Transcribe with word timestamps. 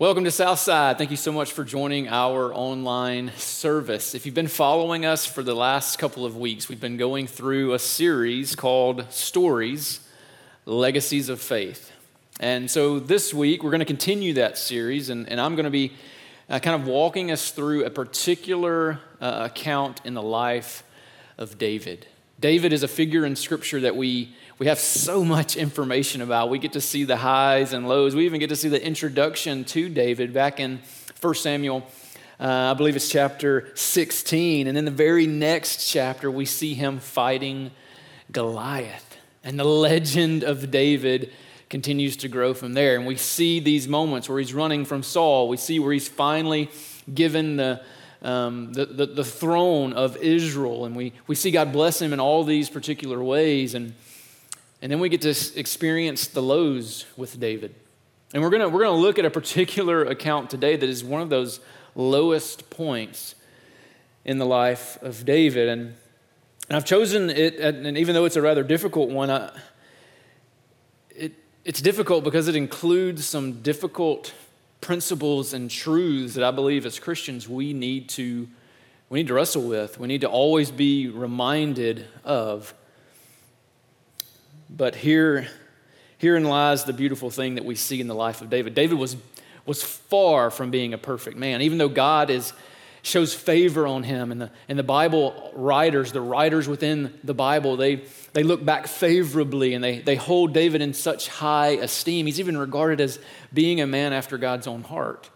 Welcome 0.00 0.24
to 0.24 0.30
Southside. 0.30 0.96
Thank 0.96 1.10
you 1.10 1.18
so 1.18 1.30
much 1.30 1.52
for 1.52 1.62
joining 1.62 2.08
our 2.08 2.54
online 2.54 3.32
service. 3.36 4.14
If 4.14 4.24
you've 4.24 4.34
been 4.34 4.48
following 4.48 5.04
us 5.04 5.26
for 5.26 5.42
the 5.42 5.52
last 5.52 5.98
couple 5.98 6.24
of 6.24 6.38
weeks, 6.38 6.70
we've 6.70 6.80
been 6.80 6.96
going 6.96 7.26
through 7.26 7.74
a 7.74 7.78
series 7.78 8.56
called 8.56 9.12
Stories 9.12 10.00
Legacies 10.64 11.28
of 11.28 11.38
Faith. 11.38 11.92
And 12.40 12.70
so 12.70 12.98
this 12.98 13.34
week, 13.34 13.62
we're 13.62 13.72
going 13.72 13.80
to 13.80 13.84
continue 13.84 14.32
that 14.32 14.56
series, 14.56 15.10
and, 15.10 15.28
and 15.28 15.38
I'm 15.38 15.54
going 15.54 15.64
to 15.64 15.70
be 15.70 15.92
uh, 16.48 16.60
kind 16.60 16.80
of 16.80 16.88
walking 16.88 17.30
us 17.30 17.50
through 17.50 17.84
a 17.84 17.90
particular 17.90 19.00
uh, 19.20 19.50
account 19.52 20.00
in 20.06 20.14
the 20.14 20.22
life 20.22 20.82
of 21.36 21.58
David. 21.58 22.06
David 22.40 22.72
is 22.72 22.82
a 22.82 22.88
figure 22.88 23.26
in 23.26 23.36
Scripture 23.36 23.80
that 23.80 23.96
we 23.96 24.34
we 24.60 24.66
have 24.66 24.78
so 24.78 25.24
much 25.24 25.56
information 25.56 26.20
about. 26.20 26.50
We 26.50 26.58
get 26.58 26.74
to 26.74 26.82
see 26.82 27.04
the 27.04 27.16
highs 27.16 27.72
and 27.72 27.88
lows. 27.88 28.14
We 28.14 28.26
even 28.26 28.40
get 28.40 28.50
to 28.50 28.56
see 28.56 28.68
the 28.68 28.84
introduction 28.84 29.64
to 29.64 29.88
David 29.88 30.34
back 30.34 30.60
in 30.60 30.82
1 31.18 31.34
Samuel, 31.36 31.86
uh, 32.38 32.70
I 32.70 32.74
believe 32.74 32.94
it's 32.94 33.08
chapter 33.08 33.74
16. 33.74 34.66
And 34.66 34.76
in 34.76 34.84
the 34.84 34.90
very 34.90 35.26
next 35.26 35.90
chapter, 35.90 36.30
we 36.30 36.44
see 36.44 36.74
him 36.74 36.98
fighting 36.98 37.70
Goliath. 38.32 39.16
And 39.42 39.58
the 39.58 39.64
legend 39.64 40.44
of 40.44 40.70
David 40.70 41.32
continues 41.70 42.18
to 42.18 42.28
grow 42.28 42.52
from 42.52 42.74
there. 42.74 42.96
And 42.96 43.06
we 43.06 43.16
see 43.16 43.60
these 43.60 43.88
moments 43.88 44.28
where 44.28 44.38
he's 44.38 44.52
running 44.52 44.84
from 44.84 45.02
Saul. 45.02 45.48
We 45.48 45.56
see 45.56 45.78
where 45.78 45.94
he's 45.94 46.08
finally 46.08 46.68
given 47.14 47.56
the, 47.56 47.80
um, 48.20 48.74
the, 48.74 48.84
the, 48.84 49.06
the, 49.06 49.24
throne 49.24 49.94
of 49.94 50.18
Israel. 50.18 50.84
And 50.84 50.94
we, 50.94 51.14
we 51.26 51.34
see 51.34 51.50
God 51.50 51.72
bless 51.72 52.02
him 52.02 52.12
in 52.12 52.20
all 52.20 52.44
these 52.44 52.68
particular 52.68 53.24
ways. 53.24 53.74
And 53.74 53.94
and 54.82 54.90
then 54.90 55.00
we 55.00 55.08
get 55.08 55.22
to 55.22 55.34
experience 55.58 56.26
the 56.26 56.42
lows 56.42 57.04
with 57.16 57.38
David. 57.38 57.74
And 58.32 58.42
we're 58.42 58.50
going 58.50 58.62
we're 58.72 58.84
going 58.84 58.96
to 58.96 59.00
look 59.00 59.18
at 59.18 59.24
a 59.24 59.30
particular 59.30 60.04
account 60.04 60.50
today 60.50 60.76
that 60.76 60.88
is 60.88 61.04
one 61.04 61.20
of 61.20 61.28
those 61.28 61.60
lowest 61.94 62.70
points 62.70 63.34
in 64.24 64.38
the 64.38 64.46
life 64.46 65.02
of 65.02 65.24
David. 65.24 65.68
And, 65.68 65.94
and 66.68 66.76
I've 66.76 66.84
chosen 66.84 67.30
it, 67.30 67.56
and 67.56 67.98
even 67.98 68.14
though 68.14 68.24
it's 68.24 68.36
a 68.36 68.42
rather 68.42 68.62
difficult 68.62 69.10
one, 69.10 69.30
I, 69.30 69.50
it, 71.10 71.32
it's 71.64 71.82
difficult 71.82 72.24
because 72.24 72.48
it 72.48 72.56
includes 72.56 73.26
some 73.26 73.62
difficult 73.62 74.32
principles 74.80 75.52
and 75.52 75.70
truths 75.70 76.34
that 76.34 76.44
I 76.44 76.50
believe 76.50 76.86
as 76.86 76.98
Christians 76.98 77.48
we 77.48 77.72
need 77.72 78.08
to, 78.10 78.48
we 79.08 79.18
need 79.18 79.28
to 79.28 79.34
wrestle 79.34 79.62
with. 79.62 79.98
We 79.98 80.06
need 80.06 80.22
to 80.22 80.28
always 80.28 80.70
be 80.70 81.08
reminded 81.08 82.06
of. 82.24 82.72
But 84.76 84.94
here, 84.94 85.48
herein 86.18 86.44
lies 86.44 86.84
the 86.84 86.92
beautiful 86.92 87.30
thing 87.30 87.56
that 87.56 87.64
we 87.64 87.74
see 87.74 88.00
in 88.00 88.06
the 88.06 88.14
life 88.14 88.40
of 88.40 88.50
David. 88.50 88.74
David 88.74 88.98
was, 88.98 89.16
was 89.66 89.82
far 89.82 90.50
from 90.50 90.70
being 90.70 90.94
a 90.94 90.98
perfect 90.98 91.36
man, 91.36 91.60
even 91.62 91.78
though 91.78 91.88
God 91.88 92.30
is, 92.30 92.52
shows 93.02 93.34
favor 93.34 93.86
on 93.86 94.04
him. 94.04 94.30
And 94.30 94.42
the, 94.42 94.50
and 94.68 94.78
the 94.78 94.84
Bible 94.84 95.50
writers, 95.54 96.12
the 96.12 96.20
writers 96.20 96.68
within 96.68 97.18
the 97.24 97.34
Bible, 97.34 97.76
they, 97.76 98.02
they 98.32 98.44
look 98.44 98.64
back 98.64 98.86
favorably 98.86 99.74
and 99.74 99.82
they, 99.82 99.98
they 99.98 100.16
hold 100.16 100.52
David 100.52 100.82
in 100.82 100.94
such 100.94 101.28
high 101.28 101.70
esteem. 101.70 102.26
He's 102.26 102.38
even 102.38 102.56
regarded 102.56 103.00
as 103.00 103.18
being 103.52 103.80
a 103.80 103.86
man 103.86 104.12
after 104.12 104.38
God's 104.38 104.68
own 104.68 104.82
heart. 104.82 105.28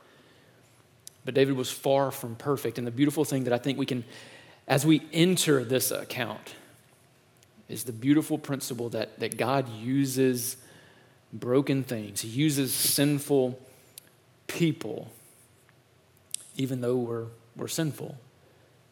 But 1.25 1.35
David 1.35 1.57
was 1.57 1.71
far 1.71 2.11
from 2.11 2.37
perfect. 2.37 2.79
And 2.79 2.87
the 2.87 2.93
beautiful 2.93 3.25
thing 3.25 3.45
that 3.45 3.53
I 3.53 3.59
think 3.59 3.79
we 3.79 3.87
can, 3.87 4.05
as 4.69 4.87
we 4.87 5.03
enter 5.13 5.65
this 5.65 5.91
account, 5.91 6.55
is 7.75 7.85
the 7.85 7.93
beautiful 7.93 8.39
principle 8.39 8.89
that, 8.91 9.19
that 9.19 9.37
God 9.37 9.69
uses 9.69 10.57
broken 11.33 11.83
things, 11.83 12.21
He 12.21 12.29
uses 12.29 12.73
sinful 12.73 13.59
people, 14.47 15.11
even 16.57 16.81
though 16.81 16.97
we're, 16.97 17.27
we're 17.57 17.69
sinful. 17.69 18.17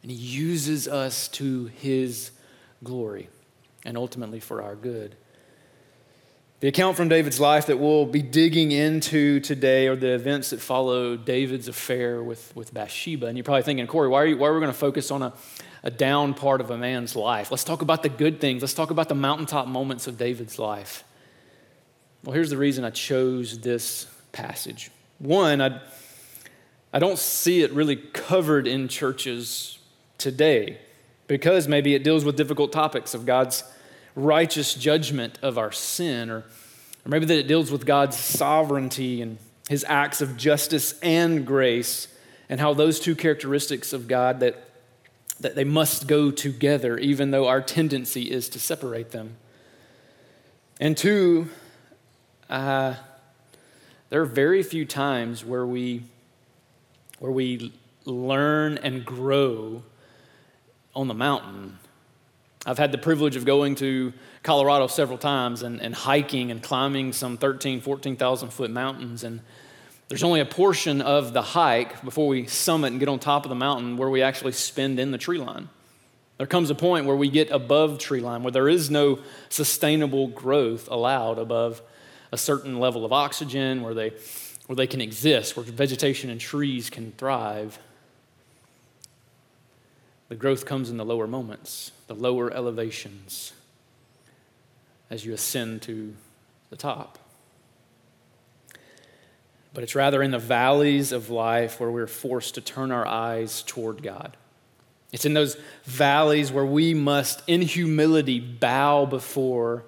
And 0.03 0.10
He 0.10 0.16
uses 0.16 0.88
us 0.88 1.28
to 1.28 1.66
His 1.66 2.32
glory 2.82 3.28
and 3.84 3.97
ultimately 3.97 4.41
for 4.41 4.60
our 4.60 4.75
good. 4.75 5.15
The 6.62 6.68
account 6.68 6.96
from 6.96 7.08
David's 7.08 7.40
life 7.40 7.66
that 7.66 7.80
we'll 7.80 8.06
be 8.06 8.22
digging 8.22 8.70
into 8.70 9.40
today 9.40 9.88
are 9.88 9.96
the 9.96 10.14
events 10.14 10.50
that 10.50 10.60
follow 10.60 11.16
David's 11.16 11.66
affair 11.66 12.22
with, 12.22 12.54
with 12.54 12.72
Bathsheba. 12.72 13.26
And 13.26 13.36
you're 13.36 13.42
probably 13.42 13.64
thinking, 13.64 13.84
Cory, 13.88 14.06
why 14.06 14.22
are, 14.22 14.26
you, 14.26 14.36
why 14.36 14.46
are 14.46 14.54
we 14.54 14.60
going 14.60 14.72
to 14.72 14.78
focus 14.78 15.10
on 15.10 15.22
a, 15.22 15.32
a 15.82 15.90
down 15.90 16.34
part 16.34 16.60
of 16.60 16.70
a 16.70 16.78
man's 16.78 17.16
life. 17.16 17.50
Let's 17.50 17.64
talk 17.64 17.82
about 17.82 18.04
the 18.04 18.08
good 18.08 18.40
things. 18.40 18.62
Let's 18.62 18.74
talk 18.74 18.92
about 18.92 19.08
the 19.08 19.16
mountaintop 19.16 19.66
moments 19.66 20.06
of 20.06 20.16
David's 20.16 20.56
life. 20.56 21.02
Well, 22.22 22.32
here's 22.32 22.50
the 22.50 22.56
reason 22.56 22.84
I 22.84 22.90
chose 22.90 23.58
this 23.58 24.06
passage. 24.30 24.92
One, 25.18 25.60
I, 25.60 25.80
I 26.92 27.00
don't 27.00 27.18
see 27.18 27.62
it 27.62 27.72
really 27.72 27.96
covered 27.96 28.68
in 28.68 28.86
churches 28.86 29.80
today 30.16 30.78
because 31.26 31.66
maybe 31.66 31.96
it 31.96 32.04
deals 32.04 32.24
with 32.24 32.36
difficult 32.36 32.70
topics 32.70 33.14
of 33.14 33.26
God's 33.26 33.64
righteous 34.14 34.74
judgment 34.74 35.38
of 35.42 35.58
our 35.58 35.72
sin, 35.72 36.30
or, 36.30 36.38
or 36.38 37.08
maybe 37.08 37.26
that 37.26 37.38
it 37.38 37.48
deals 37.48 37.70
with 37.70 37.86
God's 37.86 38.16
sovereignty 38.16 39.22
and 39.22 39.38
his 39.68 39.84
acts 39.88 40.20
of 40.20 40.36
justice 40.36 40.98
and 41.00 41.46
grace, 41.46 42.08
and 42.48 42.60
how 42.60 42.74
those 42.74 43.00
two 43.00 43.14
characteristics 43.14 43.92
of 43.92 44.08
God 44.08 44.40
that 44.40 44.68
that 45.42 45.54
they 45.56 45.64
must 45.64 46.06
go 46.06 46.30
together, 46.30 46.96
even 46.98 47.32
though 47.32 47.48
our 47.48 47.60
tendency 47.60 48.30
is 48.30 48.48
to 48.50 48.58
separate 48.58 49.10
them. 49.10 49.36
And 50.80 50.96
two, 50.96 51.48
uh, 52.48 52.94
there 54.08 54.22
are 54.22 54.26
very 54.26 54.62
few 54.62 54.84
times 54.84 55.44
where 55.44 55.66
we, 55.66 56.04
where 57.18 57.32
we 57.32 57.72
learn 58.04 58.78
and 58.78 59.04
grow 59.04 59.82
on 60.94 61.08
the 61.08 61.14
mountain. 61.14 61.78
I've 62.64 62.78
had 62.78 62.92
the 62.92 62.98
privilege 62.98 63.34
of 63.34 63.44
going 63.44 63.74
to 63.76 64.12
Colorado 64.44 64.86
several 64.86 65.18
times 65.18 65.62
and, 65.62 65.80
and 65.80 65.94
hiking 65.94 66.52
and 66.52 66.62
climbing 66.62 67.12
some 67.12 67.36
13, 67.36 67.80
14,000 67.80 68.50
foot 68.50 68.70
mountains. 68.70 69.24
And 69.24 69.40
there's 70.08 70.22
only 70.22 70.40
a 70.40 70.46
portion 70.46 71.00
of 71.02 71.32
the 71.32 71.42
hike 71.42 72.04
before 72.04 72.28
we 72.28 72.46
summit 72.46 72.92
and 72.92 73.00
get 73.00 73.08
on 73.08 73.18
top 73.18 73.44
of 73.44 73.48
the 73.48 73.56
mountain 73.56 73.96
where 73.96 74.10
we 74.10 74.22
actually 74.22 74.52
spend 74.52 75.00
in 75.00 75.10
the 75.10 75.18
tree 75.18 75.38
line. 75.38 75.70
There 76.38 76.46
comes 76.46 76.70
a 76.70 76.74
point 76.74 77.06
where 77.06 77.16
we 77.16 77.30
get 77.30 77.50
above 77.50 77.98
tree 77.98 78.20
line, 78.20 78.42
where 78.42 78.52
there 78.52 78.68
is 78.68 78.90
no 78.90 79.18
sustainable 79.48 80.28
growth 80.28 80.88
allowed 80.90 81.38
above 81.38 81.82
a 82.30 82.38
certain 82.38 82.78
level 82.78 83.04
of 83.04 83.12
oxygen, 83.12 83.82
where 83.82 83.94
they, 83.94 84.12
where 84.66 84.76
they 84.76 84.86
can 84.86 85.00
exist, 85.00 85.56
where 85.56 85.64
vegetation 85.64 86.30
and 86.30 86.40
trees 86.40 86.90
can 86.90 87.12
thrive. 87.12 87.78
The 90.32 90.38
growth 90.38 90.65
comes 90.65 90.88
in 90.88 90.97
the 90.97 91.04
lower 91.04 91.26
moments, 91.26 91.93
the 92.06 92.15
lower 92.15 92.50
elevations, 92.50 93.53
as 95.10 95.26
you 95.26 95.34
ascend 95.34 95.82
to 95.82 96.16
the 96.70 96.76
top 96.76 97.19
but 99.75 99.82
it's 99.82 99.94
rather 99.94 100.22
in 100.22 100.31
the 100.31 100.38
valleys 100.38 101.12
of 101.12 101.31
life 101.31 101.81
where 101.81 101.91
we're 101.91 102.06
forced 102.06 102.54
to 102.54 102.60
turn 102.60 102.91
our 102.91 103.06
eyes 103.06 103.62
toward 103.62 104.03
God. 104.03 104.37
It's 105.12 105.25
in 105.25 105.34
those 105.34 105.56
valleys 105.84 106.53
where 106.53 106.65
we 106.65 106.94
must, 106.94 107.42
in 107.47 107.62
humility, 107.62 108.41
bow 108.41 109.06
before 109.06 109.84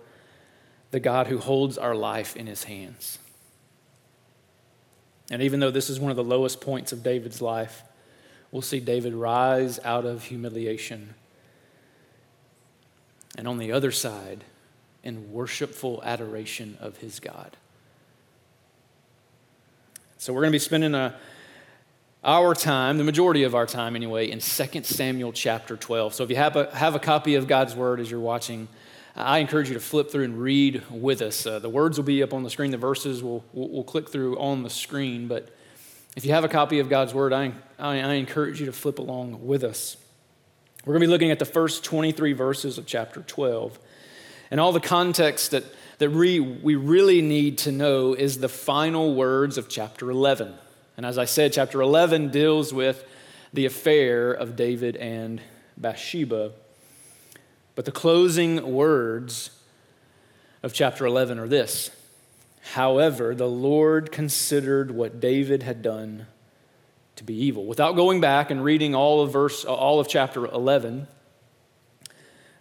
the 0.91 1.01
God 1.01 1.27
who 1.27 1.39
holds 1.39 1.77
our 1.77 1.95
life 1.95 2.37
in 2.37 2.47
his 2.47 2.65
hands. 2.65 3.19
And 5.31 5.43
even 5.43 5.61
though 5.61 5.71
this 5.71 5.91
is 5.91 5.99
one 5.99 6.11
of 6.11 6.17
the 6.17 6.25
lowest 6.25 6.61
points 6.61 6.93
of 6.93 7.03
David's 7.03 7.41
life, 7.41 7.83
we'll 8.55 8.63
see 8.63 8.79
David 8.79 9.13
rise 9.13 9.81
out 9.83 10.07
of 10.07 10.23
humiliation. 10.23 11.13
And 13.37 13.49
on 13.49 13.59
the 13.59 13.73
other 13.73 13.91
side, 13.91 14.45
in 15.03 15.33
worshipful 15.33 16.01
adoration 16.05 16.79
of 16.81 16.99
his 16.99 17.19
God. 17.19 17.57
So 20.19 20.33
we're 20.33 20.43
going 20.43 20.53
to 20.53 20.55
be 20.55 20.61
spending 20.61 20.95
a, 20.95 21.17
our 22.23 22.55
time, 22.55 22.97
the 22.97 23.03
majority 23.03 23.43
of 23.43 23.57
our 23.57 23.67
time 23.67 23.97
anyway, 23.97 24.31
in 24.31 24.39
2 24.39 24.85
Samuel 24.85 25.33
chapter 25.33 25.77
12. 25.77 26.15
So 26.15 26.23
if 26.23 26.31
you 26.31 26.37
have 26.37 26.55
a, 26.55 26.73
have 26.77 26.95
a 26.95 27.01
copy 27.01 27.35
of 27.35 27.49
God's 27.49 27.75
Word 27.75 27.99
as 27.99 28.09
you're 28.09 28.21
watching, 28.21 28.69
I 29.17 29.39
encourage 29.39 29.67
you 29.67 29.75
to 29.75 29.81
flip 29.81 30.13
through 30.13 30.27
and 30.27 30.41
read 30.41 30.81
with 30.93 31.23
us. 31.23 31.45
Uh, 31.45 31.59
the 31.59 31.69
words 31.69 31.99
will 31.99 32.05
be 32.05 32.23
up 32.23 32.33
on 32.33 32.45
the 32.45 32.51
screen, 32.51 32.71
the 32.71 32.77
verses 32.77 33.21
will 33.21 33.45
we'll, 33.53 33.69
we'll, 33.69 33.85
click 33.85 34.09
through 34.09 34.39
on 34.39 34.63
the 34.63 34.71
screen. 34.71 35.27
But 35.27 35.51
if 36.17 36.25
you 36.25 36.33
have 36.33 36.45
a 36.45 36.49
copy 36.49 36.79
of 36.79 36.89
God's 36.89 37.13
Word, 37.13 37.33
I, 37.33 37.53
I, 37.79 38.01
I 38.01 38.13
encourage 38.15 38.61
you 38.61 38.67
to 38.67 38.73
flip 38.73 38.99
along 38.99 39.47
with 39.47 39.65
us. 39.65 39.97
We're 40.85 40.93
going 40.93 41.01
to 41.01 41.07
be 41.07 41.11
looking 41.11 41.31
at 41.31 41.39
the 41.39 41.45
first 41.45 41.85
23 41.85 42.33
verses 42.35 42.79
of 42.79 42.87
chapter 42.87 43.23
12 43.23 43.79
and 44.51 44.61
all 44.61 44.73
the 44.73 44.81
context 44.81 45.53
that 45.53 45.65
that 45.99 46.11
we, 46.11 46.41
we 46.41 46.75
really 46.75 47.23
need 47.23 47.59
to 47.59 47.73
know 47.73 48.15
is 48.15 48.39
the 48.39 48.49
final 48.49 49.15
words 49.15 49.59
of 49.59 49.69
chapter 49.69 50.11
11. 50.11 50.55
And 50.97 51.07
as 51.07 51.19
I 51.19 51.25
said, 51.25 51.53
chapter 51.53 51.81
11 51.81 52.31
deals 52.31 52.73
with 52.73 53.05
the 53.53 53.67
affair 53.67 54.33
of 54.33 54.57
David 54.57 54.97
and 54.97 55.41
Bathsheba. 55.77 56.53
But 57.75 57.85
the 57.85 57.93
closing 57.93 58.73
words 58.73 59.51
of 60.63 60.73
chapter 60.73 61.07
11 61.07 61.39
are 61.39 61.49
this 61.49 61.91
However, 62.73 63.35
the 63.35 63.49
Lord 63.49 64.11
considered 64.11 64.91
what 64.91 65.21
David 65.21 65.63
had 65.63 65.83
done 65.83 66.27
to 67.17 67.25
be 67.25 67.35
evil. 67.35 67.67
Without 67.67 67.95
going 67.95 68.21
back 68.21 68.51
and 68.51 68.65
reading 68.65 68.95
all 68.95 69.21
of 69.21 69.33
verse, 69.33 69.65
all 69.65 70.01
of 70.01 70.09
chapter 70.09 70.47
11, 70.47 71.07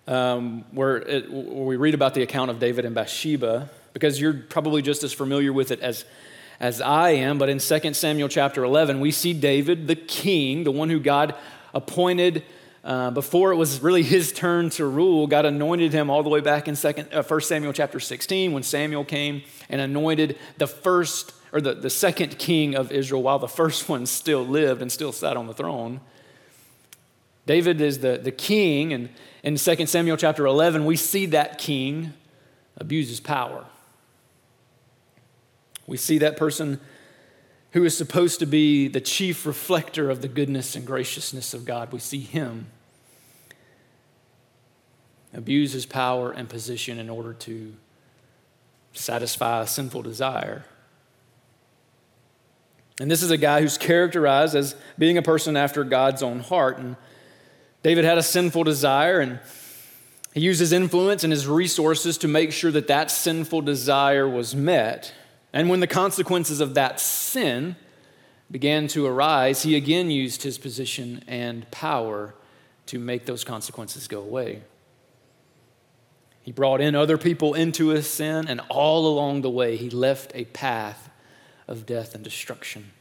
um, 0.05 0.65
where, 0.71 0.97
it, 0.97 1.31
where 1.31 1.65
we 1.65 1.77
read 1.77 1.93
about 1.93 2.13
the 2.13 2.21
account 2.21 2.51
of 2.51 2.59
David 2.59 2.83
and 2.83 2.93
Bathsheba, 2.93 3.69
because 3.93 4.19
you're 4.19 4.33
probably 4.33 4.81
just 4.81 5.03
as 5.03 5.13
familiar 5.13 5.53
with 5.53 5.71
it 5.71 5.79
as, 5.79 6.03
as 6.59 6.81
I 6.81 7.11
am. 7.11 7.37
But 7.37 7.47
in 7.49 7.59
2 7.59 7.93
Samuel 7.93 8.27
chapter 8.27 8.63
11, 8.65 8.99
we 8.99 9.09
see 9.09 9.33
David, 9.33 9.87
the 9.87 9.95
king, 9.95 10.65
the 10.65 10.71
one 10.71 10.89
who 10.89 10.99
God 10.99 11.33
appointed 11.73 12.43
uh, 12.83 13.11
before 13.11 13.51
it 13.51 13.55
was 13.55 13.81
really 13.81 14.03
his 14.03 14.33
turn 14.33 14.69
to 14.71 14.85
rule. 14.85 15.25
God 15.27 15.45
anointed 15.45 15.93
him 15.93 16.09
all 16.09 16.21
the 16.21 16.29
way 16.29 16.41
back 16.41 16.67
in 16.67 16.75
second, 16.75 17.13
uh, 17.13 17.23
1 17.23 17.41
Samuel 17.41 17.73
chapter 17.73 17.99
16 17.99 18.51
when 18.51 18.63
Samuel 18.63 19.05
came 19.05 19.43
and 19.69 19.79
anointed 19.79 20.37
the 20.57 20.67
first 20.67 21.33
or 21.53 21.61
the, 21.61 21.75
the 21.75 21.89
second 21.89 22.37
king 22.39 22.75
of 22.75 22.91
Israel 22.91 23.21
while 23.21 23.39
the 23.39 23.47
first 23.47 23.87
one 23.89 24.05
still 24.05 24.45
lived 24.45 24.81
and 24.81 24.91
still 24.91 25.11
sat 25.11 25.37
on 25.37 25.47
the 25.47 25.53
throne. 25.53 26.01
David 27.45 27.81
is 27.81 27.99
the, 27.99 28.17
the 28.17 28.31
king, 28.31 28.93
and 28.93 29.09
in 29.43 29.57
2 29.57 29.85
Samuel 29.85 30.15
chapter 30.15 30.45
11, 30.45 30.85
we 30.85 30.95
see 30.95 31.25
that 31.27 31.57
king 31.57 32.13
abuse 32.77 33.09
his 33.09 33.19
power. 33.19 33.65
We 35.85 35.97
see 35.97 36.17
that 36.19 36.37
person 36.37 36.79
who 37.73 37.83
is 37.83 37.97
supposed 37.97 38.39
to 38.39 38.45
be 38.45 38.87
the 38.87 39.01
chief 39.01 39.45
reflector 39.45 40.09
of 40.09 40.21
the 40.21 40.27
goodness 40.27 40.75
and 40.75 40.85
graciousness 40.85 41.53
of 41.53 41.65
God. 41.65 41.91
We 41.91 41.99
see 41.99 42.19
him 42.19 42.67
abuse 45.33 45.73
his 45.73 45.87
power 45.87 46.31
and 46.31 46.47
position 46.47 46.99
in 46.99 47.09
order 47.09 47.33
to 47.33 47.73
satisfy 48.93 49.63
a 49.63 49.67
sinful 49.67 50.03
desire. 50.03 50.65
And 52.99 53.09
this 53.09 53.23
is 53.23 53.31
a 53.31 53.37
guy 53.37 53.61
who's 53.61 53.79
characterized 53.79 54.55
as 54.55 54.75
being 54.99 55.17
a 55.17 55.23
person 55.23 55.57
after 55.57 55.83
God's 55.83 56.21
own 56.21 56.41
heart. 56.41 56.77
And 56.77 56.95
David 57.81 58.05
had 58.05 58.19
a 58.19 58.23
sinful 58.23 58.65
desire, 58.65 59.19
and 59.19 59.39
he 60.35 60.41
used 60.41 60.59
his 60.59 60.73
influence 60.73 61.23
and 61.23 61.33
his 61.33 61.47
resources 61.47 62.19
to 62.19 62.27
make 62.27 62.51
sure 62.51 62.69
that 62.69 62.85
that 62.85 63.09
sinful 63.09 63.61
desire 63.61 64.29
was 64.29 64.53
met. 64.53 65.11
And 65.53 65.69
when 65.69 65.79
the 65.79 65.87
consequences 65.87 66.59
of 66.59 66.73
that 66.73 66.99
sin 66.99 67.75
began 68.49 68.87
to 68.89 69.05
arise, 69.05 69.63
he 69.63 69.75
again 69.75 70.09
used 70.09 70.43
his 70.43 70.57
position 70.57 71.23
and 71.27 71.69
power 71.69 72.33
to 72.87 72.99
make 72.99 73.25
those 73.25 73.43
consequences 73.43 74.07
go 74.07 74.19
away. 74.21 74.63
He 76.41 76.51
brought 76.51 76.81
in 76.81 76.95
other 76.95 77.17
people 77.17 77.53
into 77.53 77.89
his 77.89 78.09
sin, 78.09 78.47
and 78.49 78.59
all 78.67 79.07
along 79.07 79.41
the 79.41 79.49
way, 79.49 79.77
he 79.77 79.89
left 79.89 80.31
a 80.35 80.43
path 80.45 81.09
of 81.67 81.85
death 81.85 82.15
and 82.15 82.23
destruction. 82.23 82.91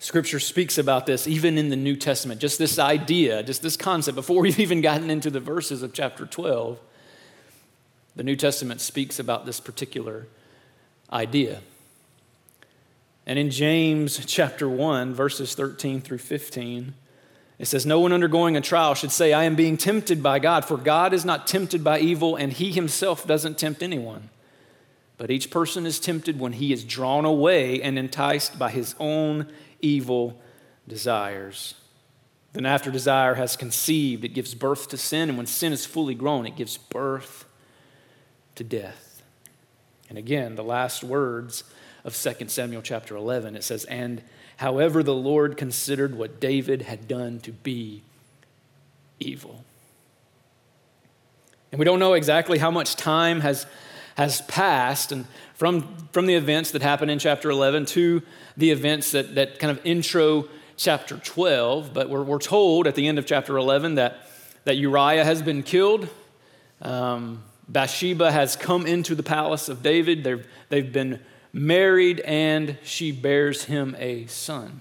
Scripture 0.00 0.40
speaks 0.40 0.78
about 0.78 1.06
this 1.06 1.26
even 1.26 1.58
in 1.58 1.68
the 1.68 1.76
New 1.76 1.94
Testament, 1.94 2.40
just 2.40 2.58
this 2.58 2.78
idea, 2.78 3.42
just 3.42 3.62
this 3.62 3.76
concept, 3.76 4.16
before 4.16 4.42
we've 4.42 4.58
even 4.58 4.80
gotten 4.80 5.10
into 5.10 5.30
the 5.30 5.40
verses 5.40 5.82
of 5.82 5.92
chapter 5.92 6.26
12. 6.26 6.80
The 8.16 8.24
New 8.24 8.36
Testament 8.36 8.80
speaks 8.80 9.20
about 9.20 9.46
this 9.46 9.60
particular 9.60 10.26
idea. 11.12 11.60
And 13.26 13.38
in 13.38 13.50
James 13.50 14.24
chapter 14.24 14.68
1, 14.68 15.14
verses 15.14 15.54
13 15.54 16.00
through 16.00 16.18
15, 16.18 16.94
it 17.58 17.66
says, 17.66 17.84
No 17.84 18.00
one 18.00 18.12
undergoing 18.12 18.56
a 18.56 18.60
trial 18.60 18.94
should 18.94 19.12
say, 19.12 19.32
I 19.32 19.44
am 19.44 19.56
being 19.56 19.76
tempted 19.76 20.22
by 20.22 20.38
God, 20.38 20.64
for 20.64 20.76
God 20.76 21.12
is 21.12 21.24
not 21.24 21.46
tempted 21.46 21.82
by 21.82 22.00
evil, 22.00 22.36
and 22.36 22.52
he 22.52 22.70
himself 22.70 23.26
doesn't 23.26 23.58
tempt 23.58 23.82
anyone. 23.82 24.30
But 25.18 25.30
each 25.30 25.50
person 25.50 25.84
is 25.84 25.98
tempted 25.98 26.38
when 26.38 26.54
he 26.54 26.72
is 26.72 26.84
drawn 26.84 27.24
away 27.24 27.82
and 27.82 27.98
enticed 27.98 28.58
by 28.58 28.70
his 28.70 28.94
own 29.00 29.50
evil 29.82 30.40
desires. 30.86 31.74
Then, 32.52 32.64
after 32.64 32.90
desire 32.90 33.34
has 33.34 33.56
conceived, 33.56 34.24
it 34.24 34.28
gives 34.28 34.54
birth 34.54 34.88
to 34.88 34.96
sin, 34.96 35.28
and 35.28 35.36
when 35.36 35.46
sin 35.46 35.72
is 35.72 35.84
fully 35.84 36.14
grown, 36.14 36.46
it 36.46 36.56
gives 36.56 36.78
birth 36.78 37.44
to 38.54 38.64
death. 38.64 39.07
And 40.08 40.18
again, 40.18 40.54
the 40.54 40.64
last 40.64 41.04
words 41.04 41.64
of 42.04 42.16
2 42.16 42.48
Samuel 42.48 42.82
chapter 42.82 43.16
11, 43.16 43.56
it 43.56 43.64
says, 43.64 43.84
And 43.84 44.22
however 44.56 45.02
the 45.02 45.14
Lord 45.14 45.56
considered 45.56 46.16
what 46.16 46.40
David 46.40 46.82
had 46.82 47.06
done 47.06 47.40
to 47.40 47.52
be 47.52 48.02
evil. 49.20 49.64
And 51.70 51.78
we 51.78 51.84
don't 51.84 51.98
know 51.98 52.14
exactly 52.14 52.58
how 52.58 52.70
much 52.70 52.96
time 52.96 53.40
has, 53.40 53.66
has 54.16 54.40
passed 54.42 55.12
and 55.12 55.26
from, 55.54 56.08
from 56.12 56.26
the 56.26 56.34
events 56.34 56.70
that 56.70 56.82
happened 56.82 57.10
in 57.10 57.18
chapter 57.18 57.50
11 57.50 57.86
to 57.86 58.22
the 58.56 58.70
events 58.70 59.10
that, 59.10 59.34
that 59.34 59.58
kind 59.58 59.76
of 59.76 59.84
intro 59.84 60.48
chapter 60.76 61.16
12, 61.16 61.92
but 61.92 62.08
we're, 62.08 62.22
we're 62.22 62.38
told 62.38 62.86
at 62.86 62.94
the 62.94 63.08
end 63.08 63.18
of 63.18 63.26
chapter 63.26 63.56
11 63.56 63.96
that, 63.96 64.18
that 64.64 64.76
Uriah 64.76 65.24
has 65.24 65.42
been 65.42 65.64
killed. 65.64 66.08
Um, 66.80 67.42
Bathsheba 67.68 68.32
has 68.32 68.56
come 68.56 68.86
into 68.86 69.14
the 69.14 69.22
palace 69.22 69.68
of 69.68 69.82
David. 69.82 70.24
They've, 70.24 70.46
they've 70.70 70.92
been 70.92 71.20
married, 71.52 72.20
and 72.20 72.78
she 72.82 73.12
bears 73.12 73.64
him 73.64 73.94
a 73.98 74.26
son. 74.26 74.80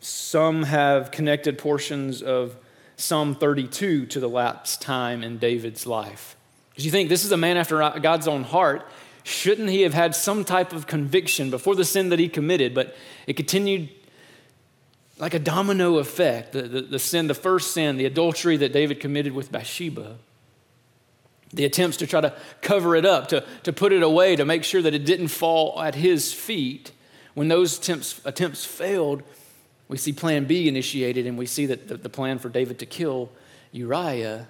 Some 0.00 0.64
have 0.64 1.10
connected 1.10 1.58
portions 1.58 2.22
of 2.22 2.56
Psalm 2.96 3.34
32 3.34 4.06
to 4.06 4.20
the 4.20 4.28
lapsed 4.28 4.82
time 4.82 5.22
in 5.22 5.38
David's 5.38 5.86
life. 5.86 6.36
Because 6.70 6.84
you 6.84 6.90
think 6.90 7.08
this 7.08 7.24
is 7.24 7.32
a 7.32 7.36
man 7.36 7.56
after 7.56 7.78
God's 8.00 8.28
own 8.28 8.44
heart. 8.44 8.86
Shouldn't 9.24 9.70
he 9.70 9.82
have 9.82 9.94
had 9.94 10.14
some 10.14 10.44
type 10.44 10.72
of 10.72 10.86
conviction 10.86 11.50
before 11.50 11.74
the 11.74 11.84
sin 11.84 12.08
that 12.10 12.18
he 12.18 12.28
committed? 12.28 12.74
But 12.74 12.96
it 13.26 13.34
continued 13.34 13.90
like 15.18 15.34
a 15.34 15.38
domino 15.38 15.98
effect. 15.98 16.52
The, 16.52 16.62
the, 16.62 16.80
the 16.82 16.98
sin, 16.98 17.26
the 17.26 17.34
first 17.34 17.72
sin, 17.72 17.96
the 17.96 18.06
adultery 18.06 18.56
that 18.58 18.72
David 18.72 19.00
committed 19.00 19.32
with 19.32 19.52
Bathsheba 19.52 20.16
the 21.52 21.64
attempts 21.64 21.96
to 21.98 22.06
try 22.06 22.20
to 22.20 22.34
cover 22.60 22.94
it 22.94 23.04
up, 23.04 23.28
to, 23.28 23.44
to 23.62 23.72
put 23.72 23.92
it 23.92 24.02
away, 24.02 24.36
to 24.36 24.44
make 24.44 24.64
sure 24.64 24.82
that 24.82 24.94
it 24.94 25.04
didn't 25.04 25.28
fall 25.28 25.80
at 25.80 25.94
his 25.94 26.32
feet. 26.32 26.92
When 27.34 27.48
those 27.48 27.78
attempts, 27.78 28.20
attempts 28.24 28.64
failed, 28.64 29.22
we 29.88 29.96
see 29.96 30.12
plan 30.12 30.44
B 30.44 30.68
initiated, 30.68 31.26
and 31.26 31.38
we 31.38 31.46
see 31.46 31.66
that 31.66 31.88
the, 31.88 31.96
the 31.96 32.08
plan 32.08 32.38
for 32.38 32.48
David 32.48 32.78
to 32.80 32.86
kill 32.86 33.30
Uriah. 33.72 34.46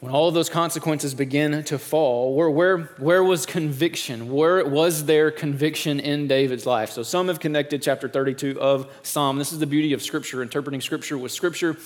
When 0.00 0.12
all 0.12 0.28
of 0.28 0.34
those 0.34 0.48
consequences 0.48 1.14
begin 1.14 1.62
to 1.64 1.78
fall, 1.78 2.34
where, 2.34 2.48
where, 2.48 2.78
where 2.96 3.22
was 3.22 3.44
conviction? 3.44 4.32
Where 4.32 4.64
was 4.64 5.04
there 5.04 5.30
conviction 5.30 6.00
in 6.00 6.26
David's 6.26 6.64
life? 6.64 6.90
So 6.90 7.02
some 7.02 7.28
have 7.28 7.38
connected 7.38 7.82
chapter 7.82 8.08
32 8.08 8.58
of 8.58 8.90
Psalm. 9.02 9.36
This 9.36 9.52
is 9.52 9.58
the 9.58 9.66
beauty 9.66 9.92
of 9.92 10.00
Scripture, 10.00 10.40
interpreting 10.40 10.80
Scripture 10.80 11.18
with 11.18 11.32
Scripture, 11.32 11.76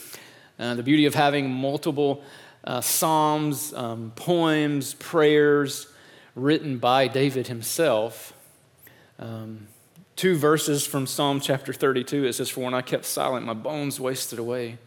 uh, 0.60 0.76
the 0.76 0.84
beauty 0.84 1.06
of 1.06 1.16
having 1.16 1.50
multiple 1.50 2.22
uh, 2.62 2.80
psalms, 2.80 3.74
um, 3.74 4.12
poems, 4.14 4.94
prayers 4.94 5.88
written 6.36 6.78
by 6.78 7.08
David 7.08 7.48
himself. 7.48 8.32
Um, 9.18 9.66
two 10.14 10.36
verses 10.36 10.86
from 10.86 11.08
Psalm 11.08 11.40
chapter 11.40 11.72
32 11.72 12.26
it 12.26 12.34
says, 12.34 12.48
For 12.48 12.60
when 12.60 12.74
I 12.74 12.82
kept 12.82 13.06
silent, 13.06 13.44
my 13.44 13.54
bones 13.54 13.98
wasted 13.98 14.38
away 14.38 14.78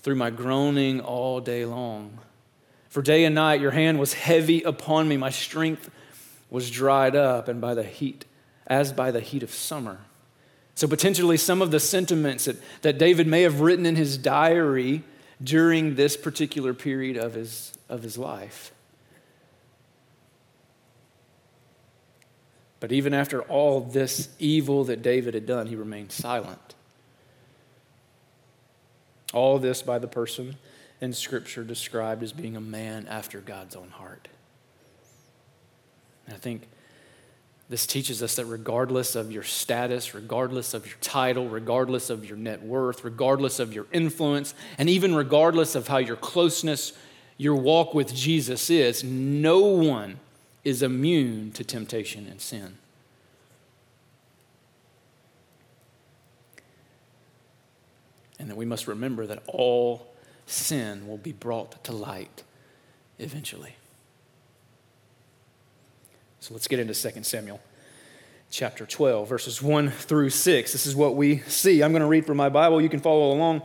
through 0.00 0.16
my 0.16 0.30
groaning 0.30 1.02
all 1.02 1.40
day 1.40 1.66
long. 1.66 2.20
For 2.98 3.02
day 3.02 3.24
and 3.26 3.36
night 3.36 3.60
your 3.60 3.70
hand 3.70 4.00
was 4.00 4.12
heavy 4.12 4.62
upon 4.62 5.06
me, 5.06 5.16
my 5.16 5.30
strength 5.30 5.88
was 6.50 6.68
dried 6.68 7.14
up, 7.14 7.46
and 7.46 7.60
by 7.60 7.74
the 7.74 7.84
heat, 7.84 8.24
as 8.66 8.92
by 8.92 9.12
the 9.12 9.20
heat 9.20 9.44
of 9.44 9.52
summer. 9.54 10.00
So, 10.74 10.88
potentially, 10.88 11.36
some 11.36 11.62
of 11.62 11.70
the 11.70 11.78
sentiments 11.78 12.46
that, 12.46 12.56
that 12.82 12.98
David 12.98 13.28
may 13.28 13.42
have 13.42 13.60
written 13.60 13.86
in 13.86 13.94
his 13.94 14.18
diary 14.18 15.04
during 15.40 15.94
this 15.94 16.16
particular 16.16 16.74
period 16.74 17.16
of 17.16 17.34
his, 17.34 17.72
of 17.88 18.02
his 18.02 18.18
life. 18.18 18.72
But 22.80 22.90
even 22.90 23.14
after 23.14 23.42
all 23.42 23.80
this 23.80 24.28
evil 24.40 24.82
that 24.86 25.02
David 25.02 25.34
had 25.34 25.46
done, 25.46 25.68
he 25.68 25.76
remained 25.76 26.10
silent. 26.10 26.74
All 29.32 29.60
this 29.60 29.82
by 29.82 30.00
the 30.00 30.08
person 30.08 30.56
in 31.00 31.12
Scripture 31.12 31.64
described 31.64 32.22
as 32.22 32.32
being 32.32 32.56
a 32.56 32.60
man 32.60 33.06
after 33.08 33.40
God's 33.40 33.76
own 33.76 33.90
heart. 33.90 34.28
And 36.26 36.34
I 36.34 36.38
think 36.38 36.68
this 37.68 37.86
teaches 37.86 38.22
us 38.22 38.36
that 38.36 38.46
regardless 38.46 39.14
of 39.14 39.30
your 39.30 39.42
status, 39.42 40.14
regardless 40.14 40.72
of 40.72 40.86
your 40.86 40.96
title, 41.00 41.48
regardless 41.48 42.08
of 42.10 42.24
your 42.24 42.36
net 42.36 42.62
worth, 42.62 43.04
regardless 43.04 43.58
of 43.58 43.74
your 43.74 43.86
influence, 43.92 44.54
and 44.78 44.88
even 44.88 45.14
regardless 45.14 45.74
of 45.74 45.88
how 45.88 45.98
your 45.98 46.16
closeness, 46.16 46.92
your 47.36 47.54
walk 47.54 47.94
with 47.94 48.14
Jesus 48.14 48.70
is, 48.70 49.04
no 49.04 49.60
one 49.60 50.18
is 50.64 50.82
immune 50.82 51.52
to 51.52 51.64
temptation 51.64 52.26
and 52.26 52.40
sin. 52.40 52.78
And 58.38 58.48
that 58.48 58.56
we 58.56 58.64
must 58.64 58.86
remember 58.86 59.26
that 59.26 59.42
all 59.46 60.06
sin 60.50 61.06
will 61.06 61.18
be 61.18 61.32
brought 61.32 61.82
to 61.84 61.92
light 61.92 62.42
eventually. 63.18 63.76
So 66.40 66.54
let's 66.54 66.68
get 66.68 66.78
into 66.78 66.94
2 66.94 67.22
Samuel 67.22 67.60
chapter 68.50 68.86
12, 68.86 69.28
verses 69.28 69.60
1 69.60 69.90
through 69.90 70.30
6. 70.30 70.72
This 70.72 70.86
is 70.86 70.96
what 70.96 71.16
we 71.16 71.38
see. 71.40 71.82
I'm 71.82 71.92
going 71.92 72.00
to 72.00 72.08
read 72.08 72.26
from 72.26 72.36
my 72.36 72.48
Bible. 72.48 72.80
You 72.80 72.88
can 72.88 73.00
follow 73.00 73.32
along 73.32 73.62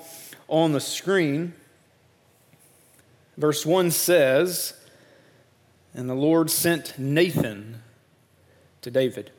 on 0.48 0.72
the 0.72 0.82
screen. 0.82 1.54
Verse 3.38 3.66
1 3.66 3.92
says, 3.92 4.74
And 5.94 6.10
the 6.10 6.16
Lord 6.16 6.52
sent 6.52 6.98
Nathan 7.00 7.82
to 8.82 8.92
David. 8.92 9.32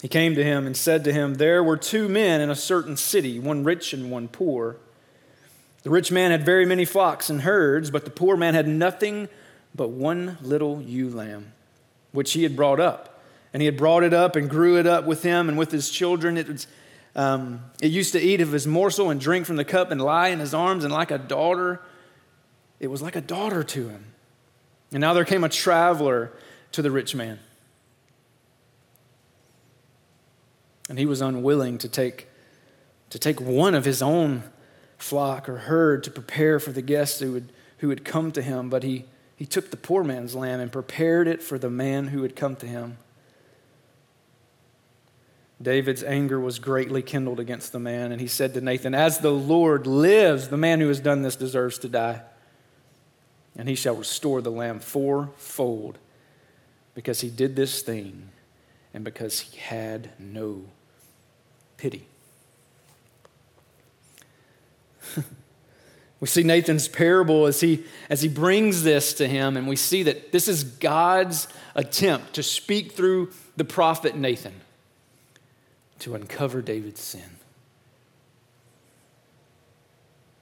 He 0.00 0.08
came 0.08 0.34
to 0.34 0.42
him 0.42 0.66
and 0.66 0.76
said 0.76 1.04
to 1.04 1.12
him, 1.12 1.34
There 1.34 1.62
were 1.62 1.76
two 1.76 2.08
men 2.08 2.40
in 2.40 2.50
a 2.50 2.56
certain 2.56 2.96
city, 2.96 3.38
one 3.38 3.62
rich 3.62 3.92
and 3.92 4.10
one 4.10 4.26
poor. 4.26 4.76
The 5.82 5.90
rich 5.90 6.12
man 6.12 6.30
had 6.30 6.44
very 6.44 6.64
many 6.64 6.84
flocks 6.84 7.28
and 7.28 7.42
herds, 7.42 7.90
but 7.90 8.04
the 8.04 8.10
poor 8.10 8.36
man 8.36 8.54
had 8.54 8.68
nothing 8.68 9.28
but 9.74 9.90
one 9.90 10.38
little 10.40 10.80
ewe 10.80 11.10
lamb, 11.10 11.52
which 12.12 12.32
he 12.32 12.44
had 12.44 12.54
brought 12.54 12.78
up. 12.78 13.20
And 13.52 13.60
he 13.60 13.66
had 13.66 13.76
brought 13.76 14.02
it 14.02 14.14
up 14.14 14.36
and 14.36 14.48
grew 14.48 14.78
it 14.78 14.86
up 14.86 15.04
with 15.04 15.22
him 15.22 15.48
and 15.48 15.58
with 15.58 15.70
his 15.70 15.90
children. 15.90 16.38
It, 16.38 16.48
was, 16.48 16.66
um, 17.16 17.64
it 17.80 17.90
used 17.90 18.12
to 18.12 18.20
eat 18.20 18.40
of 18.40 18.52
his 18.52 18.66
morsel 18.66 19.10
and 19.10 19.20
drink 19.20 19.44
from 19.44 19.56
the 19.56 19.64
cup 19.64 19.90
and 19.90 20.00
lie 20.00 20.28
in 20.28 20.38
his 20.38 20.54
arms, 20.54 20.84
and 20.84 20.92
like 20.92 21.10
a 21.10 21.18
daughter, 21.18 21.80
it 22.80 22.86
was 22.86 23.02
like 23.02 23.16
a 23.16 23.20
daughter 23.20 23.62
to 23.64 23.88
him. 23.88 24.04
And 24.92 25.00
now 25.00 25.14
there 25.14 25.24
came 25.24 25.42
a 25.44 25.48
traveler 25.48 26.32
to 26.72 26.82
the 26.82 26.90
rich 26.90 27.14
man. 27.14 27.38
And 30.88 30.98
he 30.98 31.06
was 31.06 31.20
unwilling 31.20 31.78
to 31.78 31.88
take, 31.88 32.28
to 33.10 33.18
take 33.18 33.40
one 33.40 33.74
of 33.74 33.84
his 33.84 34.02
own 34.02 34.42
flock 35.02 35.48
or 35.48 35.58
herd 35.58 36.04
to 36.04 36.10
prepare 36.10 36.60
for 36.60 36.72
the 36.72 36.82
guests 36.82 37.20
who 37.20 37.32
would, 37.32 37.52
who 37.78 37.88
would 37.88 38.04
come 38.04 38.32
to 38.32 38.40
him, 38.40 38.70
but 38.70 38.82
he, 38.82 39.04
he 39.36 39.44
took 39.44 39.70
the 39.70 39.76
poor 39.76 40.04
man's 40.04 40.34
lamb 40.34 40.60
and 40.60 40.70
prepared 40.70 41.26
it 41.26 41.42
for 41.42 41.58
the 41.58 41.70
man 41.70 42.08
who 42.08 42.22
had 42.22 42.36
come 42.36 42.56
to 42.56 42.66
him. 42.66 42.96
David's 45.60 46.02
anger 46.02 46.40
was 46.40 46.58
greatly 46.58 47.02
kindled 47.02 47.38
against 47.38 47.72
the 47.72 47.78
man, 47.78 48.10
and 48.10 48.20
he 48.20 48.26
said 48.26 48.54
to 48.54 48.60
Nathan, 48.60 48.94
As 48.94 49.18
the 49.18 49.30
Lord 49.30 49.86
lives, 49.86 50.48
the 50.48 50.56
man 50.56 50.80
who 50.80 50.88
has 50.88 51.00
done 51.00 51.22
this 51.22 51.36
deserves 51.36 51.78
to 51.80 51.88
die. 51.88 52.22
And 53.56 53.68
he 53.68 53.74
shall 53.74 53.94
restore 53.94 54.40
the 54.40 54.50
lamb 54.50 54.80
fourfold 54.80 55.98
because 56.94 57.20
he 57.20 57.28
did 57.28 57.54
this 57.54 57.82
thing 57.82 58.30
and 58.94 59.04
because 59.04 59.40
he 59.40 59.58
had 59.58 60.10
no 60.18 60.64
pity. 61.76 62.06
we 66.20 66.26
see 66.26 66.42
Nathan's 66.42 66.88
parable 66.88 67.46
as 67.46 67.60
he, 67.60 67.84
as 68.08 68.22
he 68.22 68.28
brings 68.28 68.82
this 68.82 69.14
to 69.14 69.28
him, 69.28 69.56
and 69.56 69.68
we 69.68 69.76
see 69.76 70.02
that 70.02 70.32
this 70.32 70.48
is 70.48 70.64
God's 70.64 71.48
attempt 71.74 72.34
to 72.34 72.42
speak 72.42 72.92
through 72.92 73.30
the 73.56 73.64
prophet 73.64 74.16
Nathan 74.16 74.60
to 76.00 76.14
uncover 76.14 76.62
David's 76.62 77.00
sin. 77.00 77.38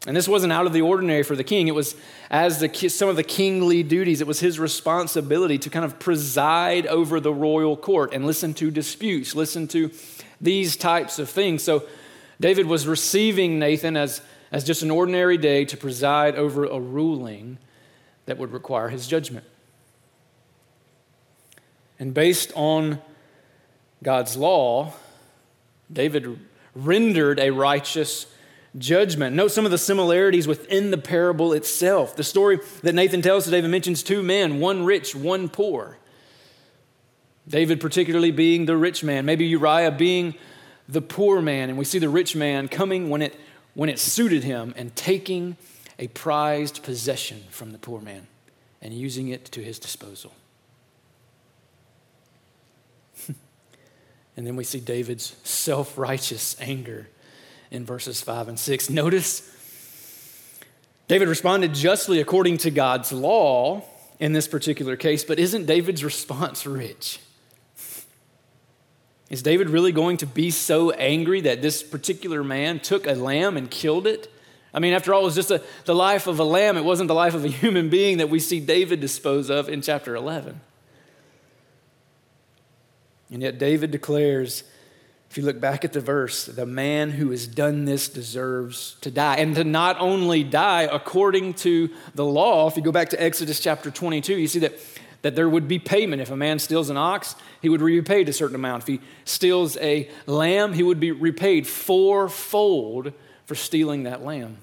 And 0.06 0.16
this 0.16 0.26
wasn't 0.26 0.52
out 0.52 0.64
of 0.64 0.72
the 0.72 0.80
ordinary 0.80 1.22
for 1.22 1.36
the 1.36 1.44
king. 1.44 1.68
It 1.68 1.74
was 1.74 1.94
as 2.30 2.58
the, 2.58 2.88
some 2.88 3.10
of 3.10 3.16
the 3.16 3.22
kingly 3.22 3.82
duties, 3.82 4.22
it 4.22 4.26
was 4.26 4.40
his 4.40 4.58
responsibility 4.58 5.58
to 5.58 5.68
kind 5.68 5.84
of 5.84 5.98
preside 5.98 6.86
over 6.86 7.20
the 7.20 7.34
royal 7.34 7.76
court 7.76 8.14
and 8.14 8.26
listen 8.26 8.54
to 8.54 8.70
disputes, 8.70 9.34
listen 9.34 9.68
to 9.68 9.90
these 10.40 10.76
types 10.76 11.18
of 11.18 11.28
things. 11.28 11.62
So 11.62 11.84
David 12.40 12.64
was 12.64 12.86
receiving 12.86 13.58
Nathan 13.58 13.94
as, 13.94 14.22
as 14.52 14.64
just 14.64 14.82
an 14.82 14.90
ordinary 14.90 15.36
day 15.36 15.64
to 15.64 15.76
preside 15.76 16.34
over 16.34 16.64
a 16.64 16.80
ruling 16.80 17.58
that 18.26 18.38
would 18.38 18.52
require 18.52 18.88
his 18.88 19.06
judgment. 19.06 19.44
And 21.98 22.14
based 22.14 22.52
on 22.54 23.00
God's 24.02 24.36
law, 24.36 24.94
David 25.92 26.38
rendered 26.74 27.38
a 27.38 27.50
righteous 27.50 28.26
judgment. 28.78 29.34
Note 29.34 29.50
some 29.50 29.64
of 29.64 29.70
the 29.70 29.78
similarities 29.78 30.46
within 30.46 30.90
the 30.90 30.98
parable 30.98 31.52
itself. 31.52 32.16
The 32.16 32.24
story 32.24 32.60
that 32.82 32.94
Nathan 32.94 33.22
tells 33.22 33.44
to 33.44 33.50
David 33.50 33.70
mentions 33.70 34.02
two 34.02 34.22
men, 34.22 34.60
one 34.60 34.84
rich, 34.84 35.14
one 35.14 35.48
poor. 35.48 35.98
David, 37.48 37.80
particularly, 37.80 38.30
being 38.30 38.66
the 38.66 38.76
rich 38.76 39.02
man, 39.02 39.24
maybe 39.24 39.44
Uriah 39.46 39.90
being 39.90 40.36
the 40.88 41.02
poor 41.02 41.42
man. 41.42 41.68
And 41.68 41.78
we 41.78 41.84
see 41.84 41.98
the 41.98 42.08
rich 42.08 42.36
man 42.36 42.68
coming 42.68 43.10
when 43.10 43.22
it, 43.22 43.38
when 43.74 43.88
it 43.88 43.98
suited 43.98 44.44
him 44.44 44.74
and 44.76 44.94
taking 44.96 45.56
a 45.98 46.08
prized 46.08 46.82
possession 46.82 47.44
from 47.50 47.72
the 47.72 47.78
poor 47.78 48.00
man 48.00 48.26
and 48.82 48.94
using 48.94 49.28
it 49.28 49.44
to 49.46 49.60
his 49.62 49.78
disposal. 49.78 50.32
and 54.36 54.46
then 54.46 54.56
we 54.56 54.64
see 54.64 54.80
David's 54.80 55.36
self 55.44 55.98
righteous 55.98 56.56
anger 56.60 57.08
in 57.70 57.84
verses 57.84 58.20
5 58.22 58.48
and 58.48 58.58
6. 58.58 58.90
Notice 58.90 59.56
David 61.08 61.28
responded 61.28 61.74
justly 61.74 62.20
according 62.20 62.58
to 62.58 62.70
God's 62.70 63.12
law 63.12 63.82
in 64.20 64.32
this 64.32 64.46
particular 64.46 64.96
case, 64.96 65.24
but 65.24 65.38
isn't 65.38 65.66
David's 65.66 66.04
response 66.04 66.66
rich? 66.66 67.18
Is 69.30 69.42
David 69.42 69.70
really 69.70 69.92
going 69.92 70.16
to 70.18 70.26
be 70.26 70.50
so 70.50 70.90
angry 70.90 71.40
that 71.42 71.62
this 71.62 71.82
particular 71.84 72.42
man 72.42 72.80
took 72.80 73.06
a 73.06 73.14
lamb 73.14 73.56
and 73.56 73.70
killed 73.70 74.06
it? 74.06 74.30
I 74.74 74.80
mean, 74.80 74.92
after 74.92 75.14
all, 75.14 75.22
it 75.22 75.24
was 75.24 75.34
just 75.36 75.52
a, 75.52 75.62
the 75.84 75.94
life 75.94 76.26
of 76.26 76.40
a 76.40 76.44
lamb. 76.44 76.76
It 76.76 76.84
wasn't 76.84 77.08
the 77.08 77.14
life 77.14 77.34
of 77.34 77.44
a 77.44 77.48
human 77.62 77.88
being 77.88 78.18
that 78.18 78.28
we 78.28 78.40
see 78.40 78.60
David 78.60 79.00
dispose 79.00 79.48
of 79.48 79.68
in 79.68 79.82
chapter 79.82 80.16
11. 80.16 80.60
And 83.30 83.42
yet, 83.42 83.58
David 83.58 83.92
declares 83.92 84.64
if 85.30 85.38
you 85.38 85.44
look 85.44 85.60
back 85.60 85.84
at 85.84 85.92
the 85.92 86.00
verse, 86.00 86.46
the 86.46 86.66
man 86.66 87.12
who 87.12 87.30
has 87.30 87.46
done 87.46 87.84
this 87.84 88.08
deserves 88.08 88.96
to 89.02 89.12
die. 89.12 89.36
And 89.36 89.54
to 89.54 89.62
not 89.62 90.00
only 90.00 90.42
die 90.42 90.88
according 90.90 91.54
to 91.54 91.88
the 92.16 92.24
law, 92.24 92.66
if 92.66 92.76
you 92.76 92.82
go 92.82 92.90
back 92.90 93.10
to 93.10 93.22
Exodus 93.22 93.60
chapter 93.60 93.92
22, 93.92 94.36
you 94.36 94.48
see 94.48 94.58
that, 94.58 94.74
that 95.22 95.36
there 95.36 95.48
would 95.48 95.68
be 95.68 95.78
payment. 95.78 96.22
If 96.22 96.30
a 96.30 96.36
man 96.36 96.58
steals 96.58 96.90
an 96.90 96.96
ox, 96.96 97.36
he 97.60 97.68
would 97.68 97.80
be 97.80 97.96
repaid 97.96 98.28
a 98.28 98.32
certain 98.32 98.54
amount. 98.54 98.84
If 98.84 98.86
he 98.86 99.00
steals 99.24 99.76
a 99.78 100.08
lamb, 100.26 100.72
he 100.72 100.82
would 100.82 101.00
be 101.00 101.12
repaid 101.12 101.66
fourfold 101.66 103.12
for 103.44 103.54
stealing 103.54 104.04
that 104.04 104.24
lamb. 104.24 104.58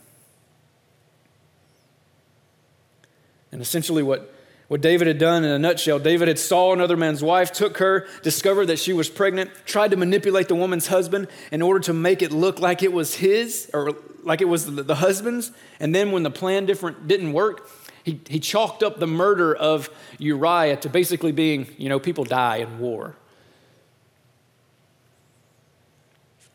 And 3.52 3.62
essentially, 3.62 4.04
what 4.04 4.34
what 4.68 4.82
David 4.82 5.08
had 5.08 5.18
done 5.18 5.46
in 5.46 5.52
a 5.52 5.60
nutshell, 5.60 5.98
David 5.98 6.28
had 6.28 6.38
saw 6.38 6.74
another 6.74 6.98
man's 6.98 7.24
wife, 7.24 7.54
took 7.54 7.78
her, 7.78 8.06
discovered 8.22 8.66
that 8.66 8.80
she 8.80 8.92
was 8.92 9.08
pregnant, 9.08 9.50
tried 9.66 9.92
to 9.92 9.98
manipulate 9.98 10.50
the 10.50 10.56
woman's 10.56 10.88
husband 10.88 11.30
in 11.52 11.62
order 11.62 11.80
to 11.82 11.94
make 11.94 12.22
it 12.22 12.34
look 12.34 12.60
like 12.60 12.84
it 12.84 12.92
was 12.92 13.16
his 13.16 13.72
or 13.74 13.96
like 14.24 14.42
it 14.42 14.50
was 14.50 14.76
the 14.76 14.96
husband's. 14.96 15.52
And 15.80 15.96
then 15.96 16.12
when 16.12 16.24
the 16.24 16.32
plan 16.32 16.66
different 16.66 17.08
didn't 17.08 17.32
work, 17.32 17.70
he, 18.08 18.22
he 18.30 18.40
chalked 18.40 18.84
up 18.84 19.00
the 19.00 19.06
murder 19.06 19.54
of 19.54 19.90
Uriah 20.18 20.78
to 20.78 20.88
basically 20.88 21.34
being, 21.34 21.68
you 21.78 21.90
know, 21.90 22.00
people 22.00 22.24
die 22.24 22.58
in 22.58 22.80
war. 22.80 23.18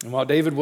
And 0.02 0.12
while 0.12 0.24
David 0.24 0.56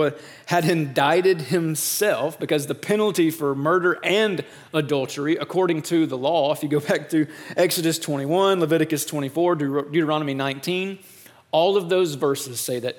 had 0.47 0.65
indicted 0.65 1.43
himself, 1.43 2.41
because 2.41 2.67
the 2.67 2.75
penalty 2.75 3.31
for 3.31 3.55
murder 3.55 4.01
and 4.03 4.45
adultery, 4.75 5.37
according 5.37 5.83
to 5.83 6.07
the 6.07 6.19
law, 6.19 6.53
if 6.53 6.61
you 6.61 6.69
go 6.69 6.81
back 6.89 7.09
to 7.11 7.29
Exodus 7.57 8.01
21, 8.01 8.59
Leviticus 8.59 9.05
24, 9.05 9.55
Deuteronomy 9.55 10.35
19, 10.35 10.99
all 11.53 11.77
of 11.77 11.89
those 11.89 12.15
verses 12.15 12.59
say 12.59 12.81
that, 12.81 12.99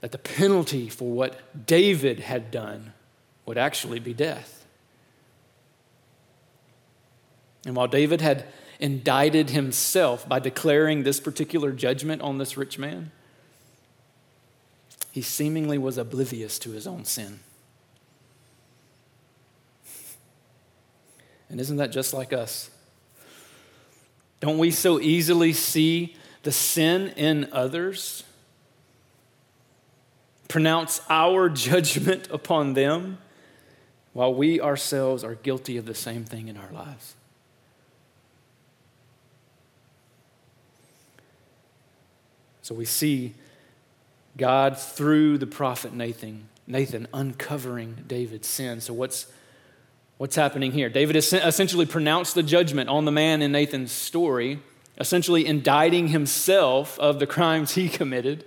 that 0.00 0.10
the 0.10 0.18
penalty 0.18 0.88
for 0.88 1.12
what 1.12 1.64
David 1.64 2.18
had 2.18 2.50
done 2.50 2.92
would 3.46 3.56
actually 3.56 4.00
be 4.00 4.12
death. 4.12 4.59
And 7.66 7.76
while 7.76 7.88
David 7.88 8.20
had 8.20 8.46
indicted 8.78 9.50
himself 9.50 10.28
by 10.28 10.38
declaring 10.38 11.02
this 11.02 11.20
particular 11.20 11.72
judgment 11.72 12.22
on 12.22 12.38
this 12.38 12.56
rich 12.56 12.78
man, 12.78 13.10
he 15.12 15.22
seemingly 15.22 15.76
was 15.76 15.98
oblivious 15.98 16.58
to 16.60 16.70
his 16.70 16.86
own 16.86 17.04
sin. 17.04 17.40
And 21.50 21.60
isn't 21.60 21.78
that 21.78 21.90
just 21.90 22.14
like 22.14 22.32
us? 22.32 22.70
Don't 24.38 24.56
we 24.56 24.70
so 24.70 25.00
easily 25.00 25.52
see 25.52 26.16
the 26.44 26.52
sin 26.52 27.08
in 27.16 27.48
others? 27.52 28.24
Pronounce 30.48 31.00
our 31.10 31.48
judgment 31.50 32.28
upon 32.30 32.74
them 32.74 33.18
while 34.12 34.32
we 34.32 34.60
ourselves 34.60 35.22
are 35.22 35.34
guilty 35.34 35.76
of 35.76 35.86
the 35.86 35.94
same 35.94 36.24
thing 36.24 36.48
in 36.48 36.56
our 36.56 36.70
lives. 36.72 37.14
So 42.70 42.76
we 42.76 42.84
see 42.84 43.34
God, 44.36 44.78
through 44.78 45.38
the 45.38 45.46
prophet 45.48 45.92
Nathan, 45.92 46.48
Nathan 46.68 47.08
uncovering 47.12 48.04
David's 48.06 48.46
sin. 48.46 48.80
So, 48.80 48.94
what's, 48.94 49.26
What's 50.18 50.36
happening 50.36 50.70
here? 50.70 50.88
David 50.88 51.16
essentially 51.16 51.84
pronounced 51.84 52.36
the 52.36 52.44
judgment 52.44 52.88
on 52.88 53.06
the 53.06 53.10
man 53.10 53.42
in 53.42 53.50
Nathan's 53.50 53.90
story, 53.90 54.60
essentially 54.98 55.44
indicting 55.44 56.08
himself 56.08 56.96
of 57.00 57.18
the 57.18 57.26
crimes 57.26 57.74
he 57.74 57.88
committed. 57.88 58.44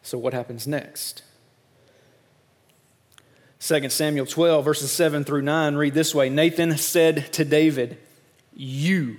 So, 0.00 0.16
what 0.16 0.32
happens 0.32 0.66
next? 0.66 1.22
2 3.60 3.90
Samuel 3.90 4.24
12, 4.24 4.64
verses 4.64 4.90
7 4.90 5.24
through 5.24 5.42
9 5.42 5.74
read 5.74 5.92
this 5.92 6.14
way 6.14 6.30
Nathan 6.30 6.78
said 6.78 7.30
to 7.34 7.44
David, 7.44 7.98
You 8.54 9.18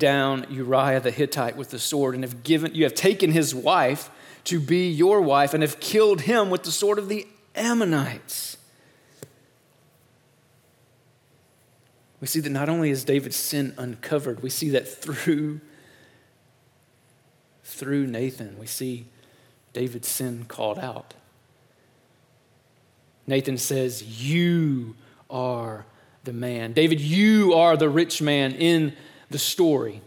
down 0.00 0.46
Uriah 0.50 0.98
the 0.98 1.12
Hittite 1.12 1.56
with 1.56 1.70
the 1.70 1.78
sword 1.78 2.16
and 2.16 2.24
have 2.24 2.42
given 2.42 2.74
you 2.74 2.82
have 2.82 2.94
taken 2.94 3.30
his 3.30 3.54
wife 3.54 4.10
to 4.44 4.58
be 4.58 4.90
your 4.90 5.20
wife 5.20 5.54
and 5.54 5.62
have 5.62 5.78
killed 5.78 6.22
him 6.22 6.50
with 6.50 6.64
the 6.64 6.72
sword 6.72 6.98
of 6.98 7.08
the 7.08 7.28
Ammonites. 7.54 8.56
We 12.20 12.26
see 12.26 12.40
that 12.40 12.50
not 12.50 12.68
only 12.68 12.90
is 12.90 13.04
David's 13.04 13.36
sin 13.36 13.74
uncovered, 13.78 14.42
we 14.42 14.50
see 14.50 14.70
that 14.70 14.88
through 14.88 15.60
through 17.62 18.06
Nathan, 18.06 18.58
we 18.58 18.66
see 18.66 19.06
David's 19.72 20.08
sin 20.08 20.44
called 20.48 20.78
out. 20.78 21.14
Nathan 23.26 23.56
says, 23.56 24.02
"You 24.02 24.96
are 25.30 25.86
the 26.24 26.32
man. 26.32 26.72
David, 26.72 27.00
you 27.00 27.54
are 27.54 27.76
the 27.76 27.88
rich 27.88 28.20
man 28.20 28.52
in 28.52 28.94
the 29.30 29.38
story. 29.38 30.02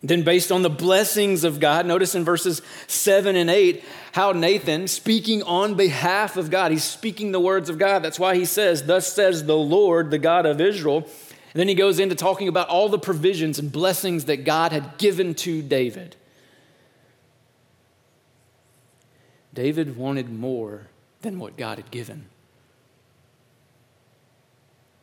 Then, 0.00 0.22
based 0.22 0.52
on 0.52 0.62
the 0.62 0.70
blessings 0.70 1.42
of 1.42 1.58
God, 1.58 1.84
notice 1.84 2.14
in 2.14 2.24
verses 2.24 2.62
7 2.86 3.34
and 3.34 3.50
8 3.50 3.82
how 4.12 4.30
Nathan, 4.30 4.86
speaking 4.86 5.42
on 5.42 5.74
behalf 5.74 6.36
of 6.36 6.50
God, 6.50 6.70
he's 6.70 6.84
speaking 6.84 7.32
the 7.32 7.40
words 7.40 7.68
of 7.68 7.78
God. 7.78 8.04
That's 8.04 8.18
why 8.18 8.36
he 8.36 8.44
says, 8.44 8.84
Thus 8.84 9.12
says 9.12 9.44
the 9.44 9.56
Lord, 9.56 10.10
the 10.10 10.18
God 10.18 10.46
of 10.46 10.60
Israel. 10.60 10.98
And 10.98 11.60
then 11.60 11.68
he 11.68 11.74
goes 11.74 11.98
into 11.98 12.14
talking 12.14 12.46
about 12.46 12.68
all 12.68 12.88
the 12.88 12.98
provisions 12.98 13.58
and 13.58 13.72
blessings 13.72 14.26
that 14.26 14.44
God 14.44 14.70
had 14.70 14.98
given 14.98 15.34
to 15.36 15.62
David. 15.62 16.14
David 19.52 19.96
wanted 19.96 20.30
more 20.30 20.86
than 21.22 21.40
what 21.40 21.56
God 21.56 21.78
had 21.78 21.90
given. 21.90 22.26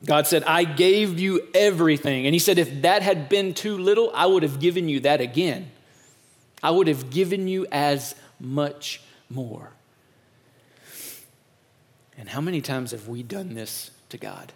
God 0.04 0.28
said, 0.28 0.44
I 0.44 0.64
gave 0.66 1.20
you 1.20 1.48
everything. 1.54 2.26
And 2.26 2.36
He 2.36 2.40
said, 2.40 2.58
if 2.58 2.82
that 2.82 3.02
had 3.02 3.30
been 3.30 3.54
too 3.54 3.78
little, 3.78 4.12
I 4.14 4.26
would 4.26 4.44
have 4.44 4.60
given 4.60 4.90
you 4.90 5.00
that 5.02 5.22
again. 5.22 5.72
I 6.62 6.72
would 6.72 6.88
have 6.88 7.10
given 7.10 7.48
you 7.48 7.66
as 7.72 8.16
much 8.40 9.02
more. 9.30 9.72
And 12.18 12.30
how 12.30 12.42
many 12.42 12.62
times 12.62 12.92
have 12.92 13.08
we 13.08 13.24
done 13.24 13.54
this 13.54 13.92
to 14.10 14.18
God? 14.18 14.54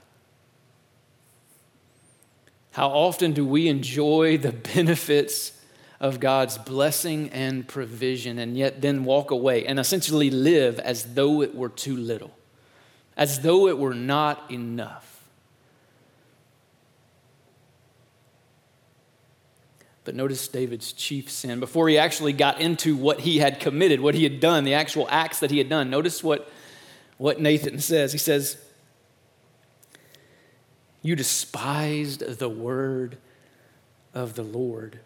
How 2.72 2.90
often 2.90 3.34
do 3.34 3.46
we 3.46 3.68
enjoy 3.68 4.38
the 4.38 4.52
benefits 4.74 5.54
of 6.00 6.20
God's 6.20 6.58
blessing 6.58 7.30
and 7.32 7.68
provision 7.68 8.40
and 8.40 8.58
yet 8.58 8.82
then 8.82 9.04
walk 9.04 9.32
away 9.32 9.66
and 9.66 9.80
essentially 9.80 10.30
live 10.30 10.80
as 10.80 11.14
though 11.14 11.42
it 11.42 11.54
were 11.54 11.70
too 11.70 11.98
little, 11.98 12.32
as 13.18 13.42
though 13.42 13.68
it 13.68 13.78
were 13.78 13.94
not 13.94 14.50
enough? 14.50 15.09
But 20.10 20.16
notice 20.16 20.48
David's 20.48 20.92
chief 20.92 21.30
sin. 21.30 21.60
Before 21.60 21.88
he 21.88 22.00
actually 22.00 22.34
got 22.34 22.60
into 22.60 22.96
what 22.96 23.20
he 23.20 23.38
had 23.38 23.60
committed, 23.60 24.02
what 24.02 24.16
he 24.16 24.24
had 24.24 24.40
done, 24.40 24.64
the 24.64 24.74
actual 24.74 25.08
acts 25.08 25.40
that 25.42 25.52
he 25.52 25.60
had 25.60 25.70
done, 25.70 25.92
notice 25.92 26.24
what, 26.24 26.52
what 27.20 27.40
Nathan 27.40 27.78
says. 27.78 28.12
He 28.12 28.18
says, 28.18 28.58
You 31.04 31.16
despised 31.16 32.40
the 32.40 32.50
word 32.50 33.20
of 34.16 34.34
the 34.34 34.42
Lord. 34.42 35.00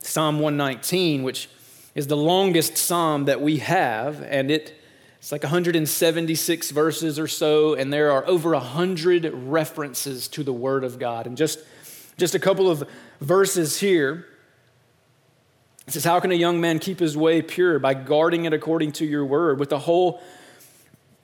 Psalm 0.00 0.40
119, 0.40 1.22
which 1.22 1.48
is 1.94 2.08
the 2.08 2.16
longest 2.16 2.76
psalm 2.76 3.26
that 3.26 3.40
we 3.40 3.58
have, 3.58 4.22
and 4.22 4.50
it, 4.50 4.74
it's 5.20 5.30
like 5.30 5.44
176 5.44 6.70
verses 6.72 7.16
or 7.16 7.28
so, 7.28 7.74
and 7.74 7.92
there 7.92 8.10
are 8.10 8.26
over 8.26 8.50
100 8.54 9.32
references 9.32 10.26
to 10.26 10.42
the 10.42 10.52
Word 10.52 10.82
of 10.82 10.98
God. 10.98 11.28
And 11.28 11.36
just, 11.36 11.60
just 12.16 12.34
a 12.34 12.40
couple 12.40 12.68
of 12.68 12.82
verses 13.20 13.80
here. 13.80 14.26
It 15.86 15.92
says, 15.92 16.04
How 16.04 16.20
can 16.20 16.32
a 16.32 16.36
young 16.36 16.60
man 16.60 16.78
keep 16.78 16.98
his 16.98 17.16
way 17.16 17.42
pure? 17.42 17.78
By 17.78 17.94
guarding 17.94 18.44
it 18.44 18.52
according 18.52 18.92
to 18.92 19.04
your 19.04 19.24
word. 19.24 19.58
With 19.58 19.70
the 19.70 19.78
whole 19.78 20.22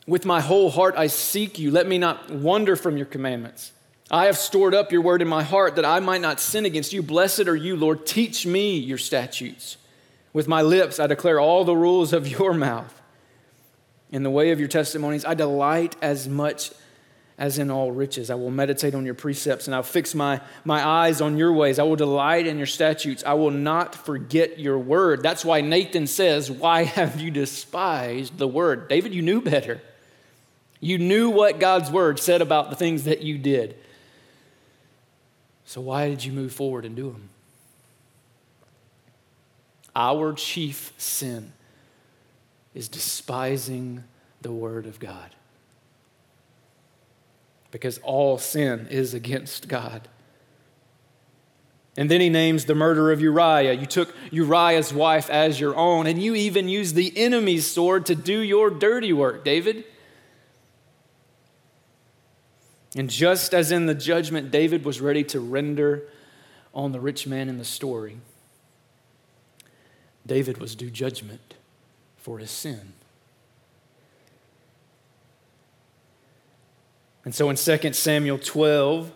with 0.06 0.24
my 0.24 0.40
whole 0.40 0.70
heart 0.70 0.94
I 0.96 1.08
seek 1.08 1.58
you. 1.58 1.70
Let 1.70 1.86
me 1.86 1.98
not 1.98 2.30
wander 2.30 2.76
from 2.76 2.96
your 2.96 3.06
commandments. 3.06 3.72
I 4.08 4.26
have 4.26 4.38
stored 4.38 4.72
up 4.72 4.92
your 4.92 5.00
word 5.00 5.20
in 5.20 5.26
my 5.26 5.42
heart 5.42 5.74
that 5.76 5.84
I 5.84 5.98
might 5.98 6.20
not 6.20 6.38
sin 6.38 6.64
against 6.64 6.92
you. 6.92 7.02
Blessed 7.02 7.48
are 7.48 7.56
you, 7.56 7.74
Lord. 7.74 8.06
Teach 8.06 8.46
me 8.46 8.78
your 8.78 8.98
statutes. 8.98 9.78
With 10.32 10.46
my 10.46 10.62
lips 10.62 11.00
I 11.00 11.08
declare 11.08 11.40
all 11.40 11.64
the 11.64 11.76
rules 11.76 12.12
of 12.12 12.28
your 12.28 12.54
mouth. 12.68 13.02
In 14.12 14.22
the 14.22 14.30
way 14.30 14.52
of 14.52 14.60
your 14.60 14.68
testimonies 14.68 15.24
I 15.24 15.34
delight 15.34 15.96
as 16.00 16.28
much 16.28 16.70
as 17.38 17.58
in 17.58 17.70
all 17.70 17.92
riches. 17.92 18.30
I 18.30 18.34
will 18.34 18.50
meditate 18.50 18.94
on 18.94 19.04
your 19.04 19.14
precepts 19.14 19.66
and 19.66 19.74
I'll 19.74 19.82
fix 19.82 20.14
my, 20.14 20.40
my 20.64 20.86
eyes 20.86 21.20
on 21.20 21.36
your 21.36 21.52
ways. 21.52 21.78
I 21.78 21.82
will 21.82 21.96
delight 21.96 22.46
in 22.46 22.56
your 22.56 22.66
statutes. 22.66 23.22
I 23.26 23.34
will 23.34 23.50
not 23.50 23.94
forget 23.94 24.58
your 24.58 24.78
word. 24.78 25.22
That's 25.22 25.44
why 25.44 25.60
Nathan 25.60 26.06
says, 26.06 26.50
Why 26.50 26.84
have 26.84 27.20
you 27.20 27.30
despised 27.30 28.38
the 28.38 28.48
word? 28.48 28.88
David, 28.88 29.14
you 29.14 29.22
knew 29.22 29.40
better. 29.40 29.80
You 30.80 30.98
knew 30.98 31.30
what 31.30 31.58
God's 31.58 31.90
word 31.90 32.18
said 32.18 32.42
about 32.42 32.70
the 32.70 32.76
things 32.76 33.04
that 33.04 33.22
you 33.22 33.38
did. 33.38 33.76
So 35.64 35.80
why 35.80 36.08
did 36.08 36.24
you 36.24 36.32
move 36.32 36.52
forward 36.52 36.84
and 36.84 36.94
do 36.94 37.10
them? 37.10 37.28
Our 39.94 40.32
chief 40.34 40.92
sin 40.96 41.52
is 42.74 42.88
despising 42.88 44.04
the 44.42 44.52
word 44.52 44.86
of 44.86 45.00
God 45.00 45.30
because 47.76 47.98
all 47.98 48.38
sin 48.38 48.88
is 48.90 49.12
against 49.12 49.68
God. 49.68 50.08
And 51.94 52.10
then 52.10 52.22
he 52.22 52.30
names 52.30 52.64
the 52.64 52.74
murder 52.74 53.12
of 53.12 53.20
Uriah. 53.20 53.74
You 53.74 53.84
took 53.84 54.16
Uriah's 54.30 54.94
wife 54.94 55.28
as 55.28 55.60
your 55.60 55.76
own, 55.76 56.06
and 56.06 56.20
you 56.20 56.34
even 56.34 56.70
used 56.70 56.94
the 56.94 57.12
enemy's 57.14 57.66
sword 57.66 58.06
to 58.06 58.14
do 58.14 58.38
your 58.38 58.70
dirty 58.70 59.12
work, 59.12 59.44
David. 59.44 59.84
And 62.96 63.10
just 63.10 63.52
as 63.52 63.70
in 63.70 63.84
the 63.84 63.94
judgment 63.94 64.50
David 64.50 64.82
was 64.82 65.02
ready 65.02 65.22
to 65.24 65.38
render 65.38 66.04
on 66.72 66.92
the 66.92 67.00
rich 67.00 67.26
man 67.26 67.50
in 67.50 67.58
the 67.58 67.64
story, 67.64 68.16
David 70.26 70.56
was 70.56 70.74
due 70.74 70.90
judgment 70.90 71.56
for 72.16 72.38
his 72.38 72.50
sin. 72.50 72.94
And 77.26 77.34
so 77.34 77.50
in 77.50 77.56
2 77.56 77.92
Samuel 77.92 78.38
12, 78.38 79.12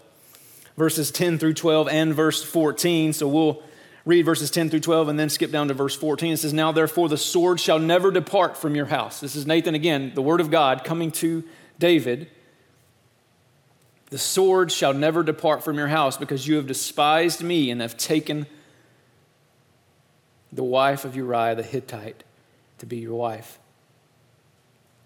verses 0.76 1.12
10 1.12 1.38
through 1.38 1.54
12 1.54 1.88
and 1.88 2.12
verse 2.12 2.42
14, 2.42 3.12
so 3.12 3.28
we'll 3.28 3.62
read 4.04 4.24
verses 4.24 4.50
10 4.50 4.68
through 4.68 4.80
12 4.80 5.08
and 5.08 5.16
then 5.16 5.30
skip 5.30 5.52
down 5.52 5.68
to 5.68 5.74
verse 5.74 5.94
14. 5.94 6.32
It 6.32 6.36
says, 6.38 6.52
Now 6.52 6.72
therefore 6.72 7.08
the 7.08 7.16
sword 7.16 7.60
shall 7.60 7.78
never 7.78 8.10
depart 8.10 8.56
from 8.56 8.74
your 8.74 8.86
house. 8.86 9.20
This 9.20 9.36
is 9.36 9.46
Nathan 9.46 9.76
again, 9.76 10.10
the 10.16 10.22
word 10.22 10.40
of 10.40 10.50
God 10.50 10.82
coming 10.82 11.12
to 11.12 11.44
David. 11.78 12.28
The 14.06 14.18
sword 14.18 14.72
shall 14.72 14.92
never 14.92 15.22
depart 15.22 15.62
from 15.62 15.78
your 15.78 15.86
house 15.86 16.16
because 16.16 16.48
you 16.48 16.56
have 16.56 16.66
despised 16.66 17.44
me 17.44 17.70
and 17.70 17.80
have 17.80 17.96
taken 17.96 18.48
the 20.52 20.64
wife 20.64 21.04
of 21.04 21.14
Uriah 21.14 21.54
the 21.54 21.62
Hittite 21.62 22.24
to 22.78 22.86
be 22.86 22.96
your 22.96 23.14
wife. 23.14 23.60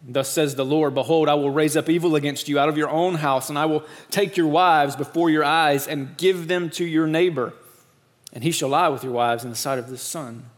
Thus 0.06 0.28
says 0.28 0.54
the 0.54 0.64
Lord 0.64 0.94
Behold, 0.94 1.28
I 1.28 1.34
will 1.34 1.50
raise 1.50 1.76
up 1.76 1.88
evil 1.88 2.14
against 2.14 2.48
you 2.48 2.58
out 2.58 2.68
of 2.68 2.76
your 2.76 2.90
own 2.90 3.14
house, 3.16 3.48
and 3.48 3.58
I 3.58 3.64
will 3.64 3.84
take 4.10 4.36
your 4.36 4.46
wives 4.46 4.96
before 4.96 5.30
your 5.30 5.44
eyes 5.44 5.88
and 5.88 6.16
give 6.18 6.46
them 6.46 6.68
to 6.70 6.84
your 6.84 7.06
neighbor, 7.06 7.54
and 8.32 8.44
he 8.44 8.50
shall 8.50 8.68
lie 8.68 8.88
with 8.88 9.02
your 9.02 9.12
wives 9.12 9.44
in 9.44 9.50
the 9.50 9.56
sight 9.56 9.78
of 9.78 9.88
the 9.88 9.96
sun. 9.96 10.50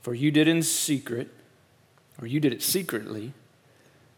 For 0.00 0.12
you 0.14 0.30
did 0.30 0.48
in 0.48 0.62
secret, 0.62 1.28
or 2.20 2.26
you 2.26 2.40
did 2.40 2.52
it 2.52 2.62
secretly, 2.62 3.32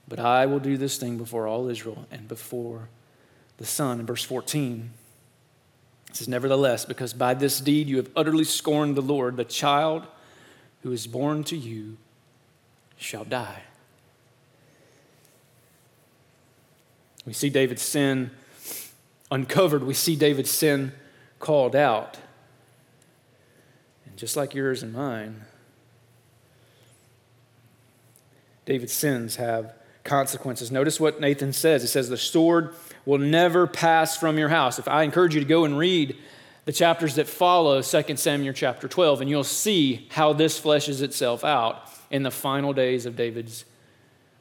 But 0.08 0.18
I 0.18 0.46
will 0.46 0.58
do 0.58 0.76
this 0.76 0.96
thing 0.96 1.18
before 1.18 1.46
all 1.46 1.68
Israel 1.68 2.06
and 2.10 2.26
before 2.26 2.88
the 3.58 3.66
sun. 3.66 4.00
In 4.00 4.06
verse 4.06 4.24
14, 4.24 4.90
it 6.08 6.16
says, 6.16 6.28
Nevertheless, 6.28 6.84
because 6.84 7.12
by 7.12 7.34
this 7.34 7.60
deed 7.60 7.88
you 7.88 7.98
have 7.98 8.10
utterly 8.16 8.44
scorned 8.44 8.96
the 8.96 9.02
Lord, 9.02 9.36
the 9.36 9.44
child 9.44 10.06
who 10.82 10.92
is 10.92 11.06
born 11.06 11.44
to 11.44 11.56
you 11.56 11.98
shall 12.96 13.24
die. 13.24 13.62
We 17.26 17.32
see 17.32 17.50
David's 17.50 17.82
sin 17.82 18.30
uncovered, 19.30 19.84
we 19.84 19.94
see 19.94 20.16
David's 20.16 20.50
sin 20.50 20.92
called 21.38 21.76
out. 21.76 22.18
And 24.06 24.16
just 24.16 24.36
like 24.36 24.54
yours 24.54 24.82
and 24.82 24.92
mine, 24.92 25.42
David's 28.64 28.92
sins 28.92 29.36
have 29.36 29.74
consequences. 30.04 30.70
Notice 30.70 30.98
what 31.00 31.20
Nathan 31.20 31.52
says. 31.52 31.82
He 31.82 31.88
says, 31.88 32.08
The 32.08 32.16
sword 32.16 32.74
will 33.04 33.18
never 33.18 33.66
pass 33.66 34.16
from 34.16 34.38
your 34.38 34.48
house. 34.48 34.78
If 34.78 34.88
I 34.88 35.02
encourage 35.02 35.34
you 35.34 35.40
to 35.40 35.46
go 35.46 35.64
and 35.64 35.76
read 35.76 36.16
the 36.64 36.72
chapters 36.72 37.16
that 37.16 37.26
follow 37.26 37.82
2 37.82 38.16
Samuel 38.16 38.54
chapter 38.54 38.86
12, 38.86 39.22
and 39.22 39.30
you'll 39.30 39.44
see 39.44 40.06
how 40.10 40.32
this 40.32 40.60
fleshes 40.60 41.02
itself 41.02 41.44
out 41.44 41.88
in 42.10 42.22
the 42.22 42.30
final 42.30 42.72
days 42.72 43.06
of 43.06 43.16
David's 43.16 43.64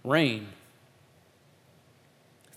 reign. 0.03 0.47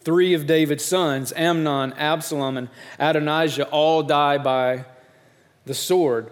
Three 0.04 0.34
of 0.34 0.46
David's 0.46 0.84
sons, 0.84 1.32
Amnon, 1.36 1.92
Absalom, 1.94 2.56
and 2.56 2.68
Adonijah, 2.98 3.68
all 3.68 4.02
die 4.02 4.38
by 4.38 4.84
the 5.64 5.74
sword. 5.74 6.30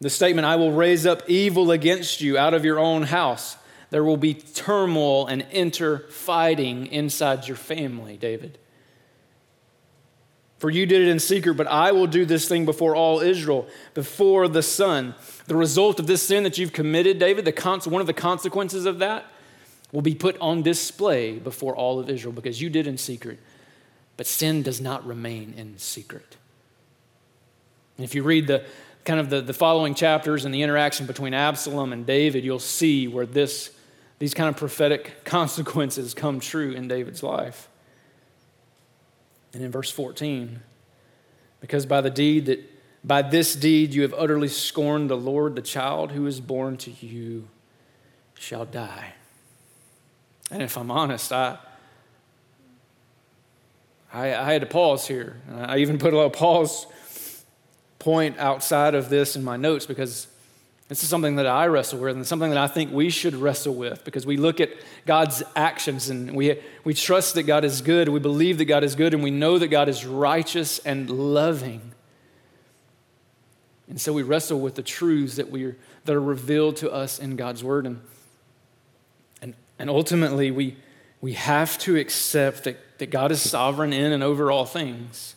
The 0.00 0.10
statement, 0.10 0.46
I 0.46 0.56
will 0.56 0.72
raise 0.72 1.06
up 1.06 1.22
evil 1.28 1.70
against 1.70 2.20
you 2.20 2.36
out 2.36 2.54
of 2.54 2.64
your 2.64 2.80
own 2.80 3.04
house. 3.04 3.56
There 3.90 4.02
will 4.02 4.16
be 4.16 4.34
turmoil 4.34 5.26
and 5.26 5.46
interfighting 5.52 6.86
inside 6.86 7.46
your 7.46 7.56
family, 7.56 8.16
David. 8.16 8.58
For 10.58 10.70
you 10.70 10.86
did 10.86 11.02
it 11.02 11.08
in 11.08 11.18
secret, 11.18 11.54
but 11.54 11.66
I 11.66 11.92
will 11.92 12.06
do 12.06 12.24
this 12.24 12.48
thing 12.48 12.64
before 12.64 12.96
all 12.96 13.20
Israel, 13.20 13.68
before 13.94 14.48
the 14.48 14.62
sun. 14.62 15.14
The 15.46 15.56
result 15.56 16.00
of 16.00 16.06
this 16.06 16.22
sin 16.22 16.44
that 16.44 16.56
you've 16.56 16.72
committed, 16.72 17.18
David, 17.18 17.44
the 17.44 17.80
one 17.86 18.00
of 18.00 18.06
the 18.06 18.12
consequences 18.12 18.86
of 18.86 18.98
that 19.00 19.26
will 19.92 20.02
be 20.02 20.14
put 20.14 20.36
on 20.40 20.62
display 20.62 21.38
before 21.38 21.76
all 21.76 22.00
of 22.00 22.08
Israel 22.08 22.32
because 22.32 22.60
you 22.60 22.70
did 22.70 22.86
in 22.86 22.96
secret. 22.96 23.38
But 24.16 24.26
sin 24.26 24.62
does 24.62 24.80
not 24.80 25.06
remain 25.06 25.54
in 25.56 25.78
secret. 25.78 26.36
And 27.96 28.04
if 28.04 28.14
you 28.14 28.22
read 28.22 28.46
the 28.46 28.64
kind 29.04 29.20
of 29.20 29.30
the, 29.30 29.40
the 29.40 29.52
following 29.52 29.94
chapters 29.94 30.44
and 30.44 30.54
the 30.54 30.62
interaction 30.62 31.06
between 31.06 31.34
Absalom 31.34 31.92
and 31.92 32.06
David, 32.06 32.44
you'll 32.44 32.58
see 32.58 33.06
where 33.06 33.26
this, 33.26 33.70
these 34.18 34.32
kind 34.34 34.48
of 34.48 34.56
prophetic 34.56 35.24
consequences 35.24 36.14
come 36.14 36.40
true 36.40 36.72
in 36.72 36.88
David's 36.88 37.22
life. 37.22 37.68
And 39.52 39.62
in 39.62 39.70
verse 39.70 39.90
14, 39.90 40.60
because 41.60 41.84
by 41.84 42.00
the 42.00 42.10
deed 42.10 42.46
that 42.46 42.68
by 43.04 43.20
this 43.20 43.54
deed 43.54 43.92
you 43.92 44.02
have 44.02 44.14
utterly 44.14 44.48
scorned 44.48 45.10
the 45.10 45.16
Lord, 45.16 45.56
the 45.56 45.62
child 45.62 46.12
who 46.12 46.26
is 46.26 46.40
born 46.40 46.76
to 46.78 46.90
you 46.90 47.48
shall 48.34 48.64
die. 48.64 49.14
And 50.52 50.62
if 50.62 50.76
I'm 50.76 50.90
honest, 50.90 51.32
I, 51.32 51.56
I, 54.12 54.34
I 54.34 54.52
had 54.52 54.60
to 54.60 54.66
pause 54.66 55.08
here. 55.08 55.40
I 55.50 55.78
even 55.78 55.98
put 55.98 56.12
a 56.12 56.16
little 56.16 56.30
pause 56.30 56.86
point 57.98 58.38
outside 58.38 58.94
of 58.94 59.08
this 59.08 59.34
in 59.34 59.42
my 59.42 59.56
notes 59.56 59.86
because 59.86 60.26
this 60.88 61.02
is 61.02 61.08
something 61.08 61.36
that 61.36 61.46
I 61.46 61.68
wrestle 61.68 62.00
with 62.00 62.16
and 62.16 62.26
something 62.26 62.50
that 62.50 62.58
I 62.58 62.66
think 62.66 62.92
we 62.92 63.08
should 63.08 63.34
wrestle 63.34 63.74
with 63.74 64.04
because 64.04 64.26
we 64.26 64.36
look 64.36 64.60
at 64.60 64.68
God's 65.06 65.42
actions 65.56 66.10
and 66.10 66.36
we, 66.36 66.60
we 66.84 66.92
trust 66.92 67.34
that 67.36 67.44
God 67.44 67.64
is 67.64 67.80
good, 67.80 68.10
we 68.10 68.20
believe 68.20 68.58
that 68.58 68.66
God 68.66 68.84
is 68.84 68.94
good, 68.94 69.14
and 69.14 69.22
we 69.22 69.30
know 69.30 69.58
that 69.58 69.68
God 69.68 69.88
is 69.88 70.04
righteous 70.04 70.80
and 70.80 71.08
loving. 71.08 71.92
And 73.88 73.98
so 73.98 74.12
we 74.12 74.22
wrestle 74.22 74.60
with 74.60 74.74
the 74.74 74.82
truths 74.82 75.36
that, 75.36 75.50
we 75.50 75.64
are, 75.64 75.76
that 76.04 76.14
are 76.14 76.20
revealed 76.20 76.76
to 76.76 76.92
us 76.92 77.18
in 77.18 77.36
God's 77.36 77.64
word. 77.64 77.86
And, 77.86 78.02
and, 79.78 79.90
ultimately, 79.90 80.50
we, 80.50 80.76
we 81.20 81.32
have 81.34 81.78
to 81.78 81.96
accept 81.96 82.64
that, 82.64 82.98
that 82.98 83.10
God 83.10 83.30
is 83.30 83.40
sovereign 83.40 83.92
in 83.92 84.12
and 84.12 84.22
over 84.22 84.50
all 84.50 84.64
things, 84.64 85.34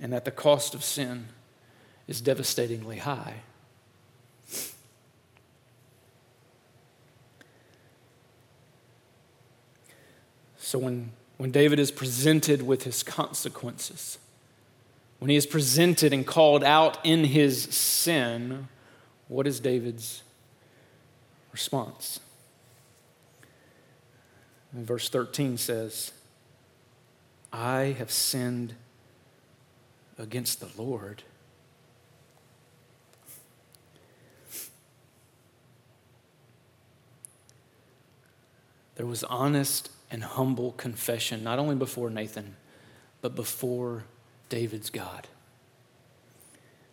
and 0.00 0.12
that 0.12 0.24
the 0.24 0.30
cost 0.30 0.74
of 0.74 0.82
sin 0.82 1.28
is 2.08 2.20
devastatingly 2.20 2.98
high. 2.98 3.36
So 10.58 10.78
when, 10.78 11.12
when 11.36 11.52
David 11.52 11.78
is 11.78 11.92
presented 11.92 12.62
with 12.62 12.82
his 12.82 13.04
consequences, 13.04 14.18
when 15.20 15.30
he 15.30 15.36
is 15.36 15.46
presented 15.46 16.12
and 16.12 16.26
called 16.26 16.64
out 16.64 16.98
in 17.04 17.24
his 17.24 17.62
sin, 17.62 18.66
what 19.28 19.46
is 19.46 19.60
David's 19.60 20.23
response? 21.54 22.18
And 24.72 24.84
verse 24.84 25.08
13 25.08 25.56
says, 25.56 26.10
I 27.52 27.94
have 27.96 28.10
sinned 28.10 28.74
against 30.18 30.58
the 30.58 30.68
Lord. 30.76 31.22
There 38.96 39.06
was 39.06 39.22
honest 39.22 39.90
and 40.10 40.24
humble 40.24 40.72
confession, 40.72 41.44
not 41.44 41.60
only 41.60 41.76
before 41.76 42.10
Nathan, 42.10 42.56
but 43.20 43.36
before 43.36 44.04
David's 44.48 44.90
God. 44.90 45.28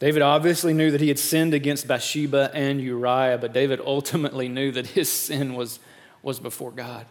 David 0.01 0.23
obviously 0.23 0.73
knew 0.73 0.89
that 0.89 0.99
he 0.99 1.09
had 1.09 1.19
sinned 1.19 1.53
against 1.53 1.87
Bathsheba 1.87 2.49
and 2.55 2.81
Uriah, 2.81 3.37
but 3.37 3.53
David 3.53 3.79
ultimately 3.85 4.49
knew 4.49 4.71
that 4.71 4.87
his 4.87 5.11
sin 5.11 5.53
was, 5.53 5.79
was 6.23 6.39
before 6.39 6.71
God. 6.71 7.05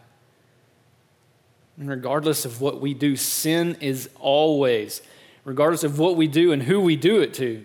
And 1.78 1.88
regardless 1.88 2.44
of 2.44 2.60
what 2.60 2.80
we 2.80 2.92
do, 2.92 3.14
sin 3.14 3.76
is 3.80 4.10
always, 4.18 5.02
regardless 5.44 5.84
of 5.84 6.00
what 6.00 6.16
we 6.16 6.26
do 6.26 6.50
and 6.50 6.64
who 6.64 6.80
we 6.80 6.96
do 6.96 7.20
it 7.20 7.32
to, 7.34 7.64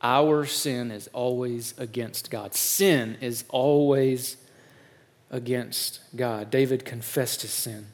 our 0.00 0.46
sin 0.46 0.90
is 0.90 1.08
always 1.12 1.74
against 1.76 2.30
God. 2.30 2.54
Sin 2.54 3.18
is 3.20 3.44
always 3.50 4.38
against 5.30 6.00
God. 6.16 6.50
David 6.50 6.86
confessed 6.86 7.42
his 7.42 7.52
sin, 7.52 7.88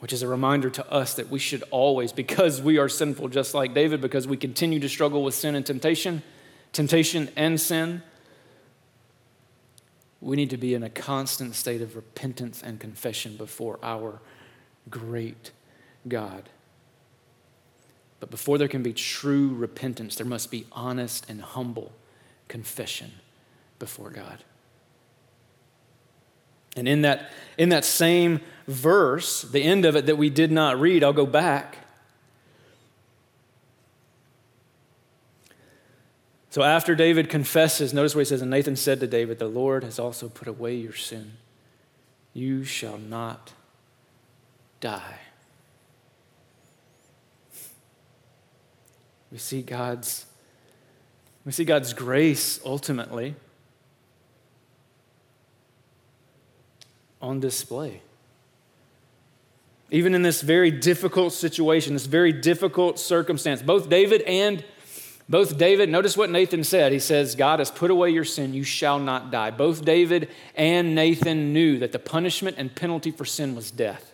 which 0.00 0.12
is 0.12 0.22
a 0.22 0.28
reminder 0.28 0.68
to 0.70 0.90
us 0.90 1.14
that 1.14 1.30
we 1.30 1.38
should 1.38 1.64
always, 1.70 2.12
because 2.12 2.60
we 2.60 2.78
are 2.78 2.88
sinful 2.88 3.28
just 3.28 3.54
like 3.54 3.74
David, 3.74 4.00
because 4.00 4.26
we 4.26 4.36
continue 4.36 4.80
to 4.80 4.88
struggle 4.88 5.22
with 5.22 5.34
sin 5.34 5.54
and 5.54 5.64
temptation, 5.64 6.22
temptation 6.72 7.28
and 7.36 7.60
sin, 7.60 8.02
we 10.20 10.36
need 10.36 10.50
to 10.50 10.56
be 10.56 10.74
in 10.74 10.82
a 10.82 10.90
constant 10.90 11.54
state 11.54 11.82
of 11.82 11.96
repentance 11.96 12.62
and 12.62 12.80
confession 12.80 13.36
before 13.36 13.78
our 13.82 14.20
great 14.90 15.50
God. 16.08 16.48
But 18.20 18.30
before 18.30 18.56
there 18.56 18.68
can 18.68 18.82
be 18.82 18.94
true 18.94 19.54
repentance, 19.54 20.16
there 20.16 20.26
must 20.26 20.50
be 20.50 20.66
honest 20.72 21.28
and 21.28 21.42
humble 21.42 21.92
confession 22.48 23.12
before 23.78 24.08
God. 24.08 24.38
And 26.76 26.88
in 26.88 27.02
that, 27.02 27.30
in 27.58 27.68
that 27.68 27.84
same 27.84 28.40
verse, 28.66 29.42
the 29.42 29.62
end 29.62 29.84
of 29.84 29.96
it 29.96 30.06
that 30.06 30.16
we 30.16 30.30
did 30.30 30.50
not 30.50 30.80
read, 30.80 31.04
I'll 31.04 31.12
go 31.12 31.26
back. 31.26 31.78
So 36.50 36.62
after 36.62 36.94
David 36.94 37.28
confesses, 37.28 37.92
notice 37.92 38.14
what 38.14 38.20
he 38.20 38.24
says, 38.26 38.40
and 38.40 38.50
Nathan 38.50 38.76
said 38.76 39.00
to 39.00 39.08
David, 39.08 39.38
The 39.40 39.48
Lord 39.48 39.82
has 39.82 39.98
also 39.98 40.28
put 40.28 40.46
away 40.46 40.76
your 40.76 40.94
sin. 40.94 41.32
You 42.32 42.62
shall 42.62 42.98
not 42.98 43.52
die. 44.80 45.18
We 49.32 49.38
see 49.38 49.62
God's 49.62 50.26
we 51.44 51.52
see 51.52 51.64
God's 51.64 51.92
grace 51.92 52.60
ultimately 52.64 53.34
on 57.20 57.40
display. 57.40 58.00
Even 59.94 60.12
in 60.16 60.22
this 60.22 60.42
very 60.42 60.72
difficult 60.72 61.32
situation, 61.32 61.94
this 61.94 62.06
very 62.06 62.32
difficult 62.32 62.98
circumstance, 62.98 63.62
both 63.62 63.88
David 63.88 64.22
and 64.22 64.64
both 65.28 65.56
David, 65.56 65.88
notice 65.88 66.16
what 66.16 66.30
Nathan 66.30 66.64
said. 66.64 66.90
He 66.90 66.98
says, 66.98 67.36
God 67.36 67.60
has 67.60 67.70
put 67.70 67.92
away 67.92 68.10
your 68.10 68.24
sin, 68.24 68.54
you 68.54 68.64
shall 68.64 68.98
not 68.98 69.30
die. 69.30 69.52
Both 69.52 69.84
David 69.84 70.30
and 70.56 70.96
Nathan 70.96 71.52
knew 71.52 71.78
that 71.78 71.92
the 71.92 72.00
punishment 72.00 72.56
and 72.58 72.74
penalty 72.74 73.12
for 73.12 73.24
sin 73.24 73.54
was 73.54 73.70
death. 73.70 74.12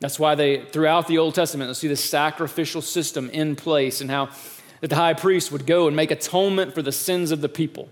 That's 0.00 0.18
why 0.18 0.34
they, 0.34 0.66
throughout 0.66 1.08
the 1.08 1.16
Old 1.16 1.34
Testament, 1.34 1.68
you'll 1.68 1.74
see 1.74 1.88
the 1.88 1.96
sacrificial 1.96 2.82
system 2.82 3.30
in 3.30 3.56
place 3.56 4.02
and 4.02 4.10
how 4.10 4.28
that 4.82 4.88
the 4.88 4.96
high 4.96 5.14
priest 5.14 5.50
would 5.50 5.66
go 5.66 5.86
and 5.86 5.96
make 5.96 6.10
atonement 6.10 6.74
for 6.74 6.82
the 6.82 6.92
sins 6.92 7.30
of 7.30 7.40
the 7.40 7.48
people. 7.48 7.88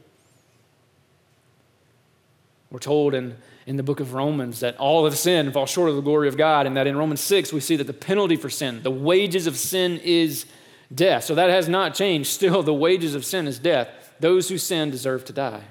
We're 2.71 2.81
told 2.81 3.15
in, 3.15 3.39
in 3.67 3.77
the 3.77 3.83
book 3.83 3.99
of 3.99 4.15
Romans 4.15 4.61
that 4.61 4.77
all 4.77 5.05
have 5.05 5.19
sinned 5.19 5.49
and 5.49 5.53
fall 5.53 5.67
short 5.67 5.91
of 5.91 5.97
the 5.97 6.03
glory 6.03 6.29
of 6.29 6.37
God, 6.37 6.67
and 6.67 6.77
that 6.77 6.87
in 6.87 6.97
Romans 6.97 7.21
6 7.21 7.53
we 7.53 7.61
see 7.61 7.75
that 7.77 7.89
the 7.89 7.93
penalty 7.93 8.37
for 8.37 8.49
sin, 8.49 8.83
the 8.85 8.91
wages 8.91 9.49
of 9.49 9.57
sin 9.57 10.01
is 10.05 10.47
death. 10.95 11.25
So 11.25 11.35
that 11.35 11.51
has 11.51 11.69
not 11.69 11.95
changed. 11.95 12.31
Still, 12.33 12.63
the 12.63 12.73
wages 12.73 13.15
of 13.15 13.25
sin 13.25 13.47
is 13.47 13.59
death. 13.59 13.89
Those 14.21 14.49
who 14.49 14.57
sin 14.57 14.91
deserve 14.91 15.25
to 15.27 15.33
die. 15.33 15.65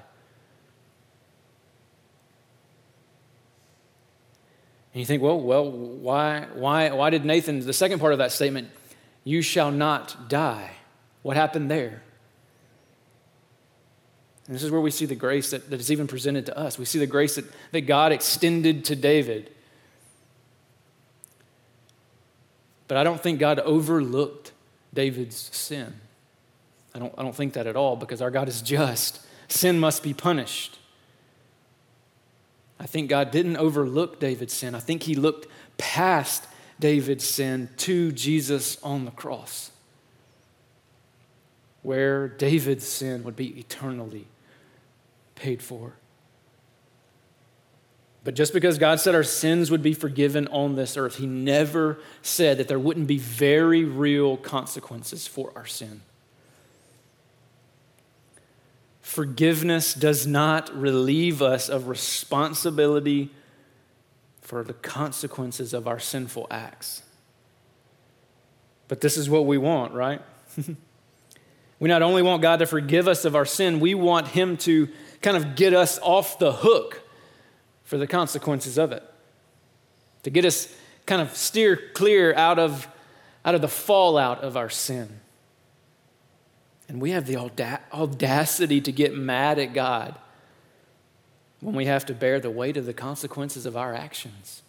And 4.92 5.00
you 5.00 5.06
think, 5.06 5.22
well, 5.22 5.40
well, 5.40 5.70
why, 5.70 6.46
why, 6.54 6.90
why 6.90 7.10
did 7.10 7.24
Nathan, 7.24 7.60
the 7.60 7.72
second 7.72 7.98
part 7.98 8.12
of 8.12 8.18
that 8.18 8.32
statement, 8.32 8.70
you 9.24 9.42
shall 9.42 9.70
not 9.70 10.28
die? 10.28 10.70
What 11.22 11.36
happened 11.36 11.70
there? 11.70 12.02
And 14.46 14.54
this 14.54 14.62
is 14.62 14.70
where 14.70 14.80
we 14.80 14.90
see 14.90 15.06
the 15.06 15.16
grace 15.16 15.50
that, 15.50 15.70
that 15.70 15.80
is 15.80 15.90
even 15.90 16.06
presented 16.06 16.46
to 16.46 16.56
us. 16.56 16.78
We 16.78 16.84
see 16.84 16.98
the 16.98 17.06
grace 17.06 17.34
that, 17.34 17.44
that 17.72 17.82
God 17.82 18.12
extended 18.12 18.84
to 18.86 18.96
David. 18.96 19.50
But 22.86 22.96
I 22.96 23.02
don't 23.04 23.20
think 23.20 23.40
God 23.40 23.58
overlooked 23.60 24.52
David's 24.94 25.36
sin. 25.36 25.94
I 26.94 27.00
don't, 27.00 27.12
I 27.18 27.22
don't 27.22 27.34
think 27.34 27.54
that 27.54 27.66
at 27.66 27.76
all 27.76 27.96
because 27.96 28.22
our 28.22 28.30
God 28.30 28.48
is 28.48 28.62
just. 28.62 29.20
Sin 29.48 29.80
must 29.80 30.02
be 30.04 30.14
punished. 30.14 30.78
I 32.78 32.86
think 32.86 33.10
God 33.10 33.32
didn't 33.32 33.56
overlook 33.56 34.20
David's 34.20 34.54
sin. 34.54 34.74
I 34.74 34.80
think 34.80 35.02
he 35.02 35.16
looked 35.16 35.48
past 35.76 36.46
David's 36.78 37.24
sin 37.24 37.70
to 37.78 38.12
Jesus 38.12 38.80
on 38.82 39.06
the 39.06 39.10
cross, 39.10 39.70
where 41.82 42.28
David's 42.28 42.86
sin 42.86 43.24
would 43.24 43.34
be 43.34 43.58
eternally 43.58 44.26
paid 45.36 45.62
for. 45.62 45.94
But 48.24 48.34
just 48.34 48.52
because 48.52 48.76
God 48.76 48.98
said 48.98 49.14
our 49.14 49.22
sins 49.22 49.70
would 49.70 49.82
be 49.82 49.94
forgiven 49.94 50.48
on 50.48 50.74
this 50.74 50.96
earth, 50.96 51.18
He 51.18 51.26
never 51.26 52.00
said 52.22 52.58
that 52.58 52.66
there 52.66 52.78
wouldn't 52.78 53.06
be 53.06 53.18
very 53.18 53.84
real 53.84 54.36
consequences 54.36 55.28
for 55.28 55.52
our 55.54 55.64
sin. 55.64 56.00
Forgiveness 59.00 59.94
does 59.94 60.26
not 60.26 60.76
relieve 60.76 61.40
us 61.40 61.68
of 61.68 61.86
responsibility 61.86 63.30
for 64.40 64.64
the 64.64 64.72
consequences 64.72 65.72
of 65.72 65.86
our 65.86 66.00
sinful 66.00 66.48
acts. 66.50 67.02
But 68.88 69.00
this 69.00 69.16
is 69.16 69.30
what 69.30 69.46
we 69.46 69.56
want, 69.56 69.92
right? 69.92 70.20
we 71.78 71.88
not 71.88 72.02
only 72.02 72.22
want 72.22 72.42
God 72.42 72.58
to 72.58 72.66
forgive 72.66 73.06
us 73.06 73.24
of 73.24 73.36
our 73.36 73.44
sin, 73.44 73.78
we 73.78 73.94
want 73.94 74.26
Him 74.26 74.56
to 74.58 74.88
kind 75.26 75.36
of 75.36 75.56
get 75.56 75.74
us 75.74 75.98
off 76.02 76.38
the 76.38 76.52
hook 76.52 77.02
for 77.82 77.98
the 77.98 78.06
consequences 78.06 78.78
of 78.78 78.92
it, 78.92 79.02
to 80.22 80.30
get 80.30 80.44
us 80.44 80.72
kind 81.04 81.20
of 81.20 81.36
steer 81.36 81.76
clear 81.94 82.32
out 82.36 82.60
of, 82.60 82.86
out 83.44 83.52
of 83.52 83.60
the 83.60 83.66
fallout 83.66 84.44
of 84.44 84.56
our 84.56 84.70
sin. 84.70 85.18
And 86.88 87.00
we 87.00 87.10
have 87.10 87.26
the 87.26 87.36
audacity 87.92 88.80
to 88.80 88.92
get 88.92 89.16
mad 89.16 89.58
at 89.58 89.74
God 89.74 90.14
when 91.58 91.74
we 91.74 91.86
have 91.86 92.06
to 92.06 92.14
bear 92.14 92.38
the 92.38 92.48
weight 92.48 92.76
of 92.76 92.86
the 92.86 92.94
consequences 92.94 93.66
of 93.66 93.76
our 93.76 93.92
actions. 93.92 94.62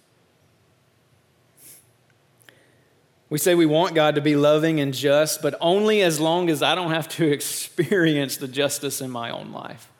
We 3.29 3.37
say 3.37 3.53
we 3.53 3.67
want 3.67 3.93
God 3.93 4.15
to 4.15 4.21
be 4.21 4.35
loving 4.35 4.79
and 4.79 4.91
just, 4.91 5.43
but 5.43 5.53
only 5.61 6.01
as 6.01 6.19
long 6.19 6.49
as 6.49 6.63
I 6.63 6.73
don't 6.73 6.89
have 6.89 7.07
to 7.09 7.27
experience 7.31 8.37
the 8.37 8.47
justice 8.47 9.01
in 9.01 9.11
my 9.11 9.29
own 9.29 9.51
life. 9.51 9.91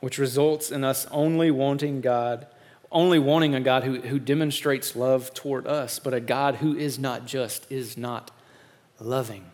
Which 0.00 0.18
results 0.18 0.70
in 0.70 0.84
us 0.84 1.06
only 1.10 1.50
wanting 1.50 2.00
God, 2.00 2.46
only 2.92 3.18
wanting 3.18 3.54
a 3.54 3.60
God 3.60 3.84
who, 3.84 4.00
who 4.00 4.18
demonstrates 4.18 4.94
love 4.94 5.32
toward 5.34 5.66
us, 5.66 5.98
but 5.98 6.14
a 6.14 6.20
God 6.20 6.56
who 6.56 6.76
is 6.76 6.98
not 6.98 7.26
just, 7.26 7.70
is 7.70 7.96
not 7.96 8.30
loving. 9.00 9.44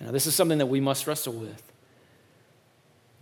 Now, 0.00 0.10
this 0.10 0.26
is 0.26 0.34
something 0.34 0.58
that 0.58 0.66
we 0.66 0.80
must 0.80 1.06
wrestle 1.06 1.34
with. 1.34 1.62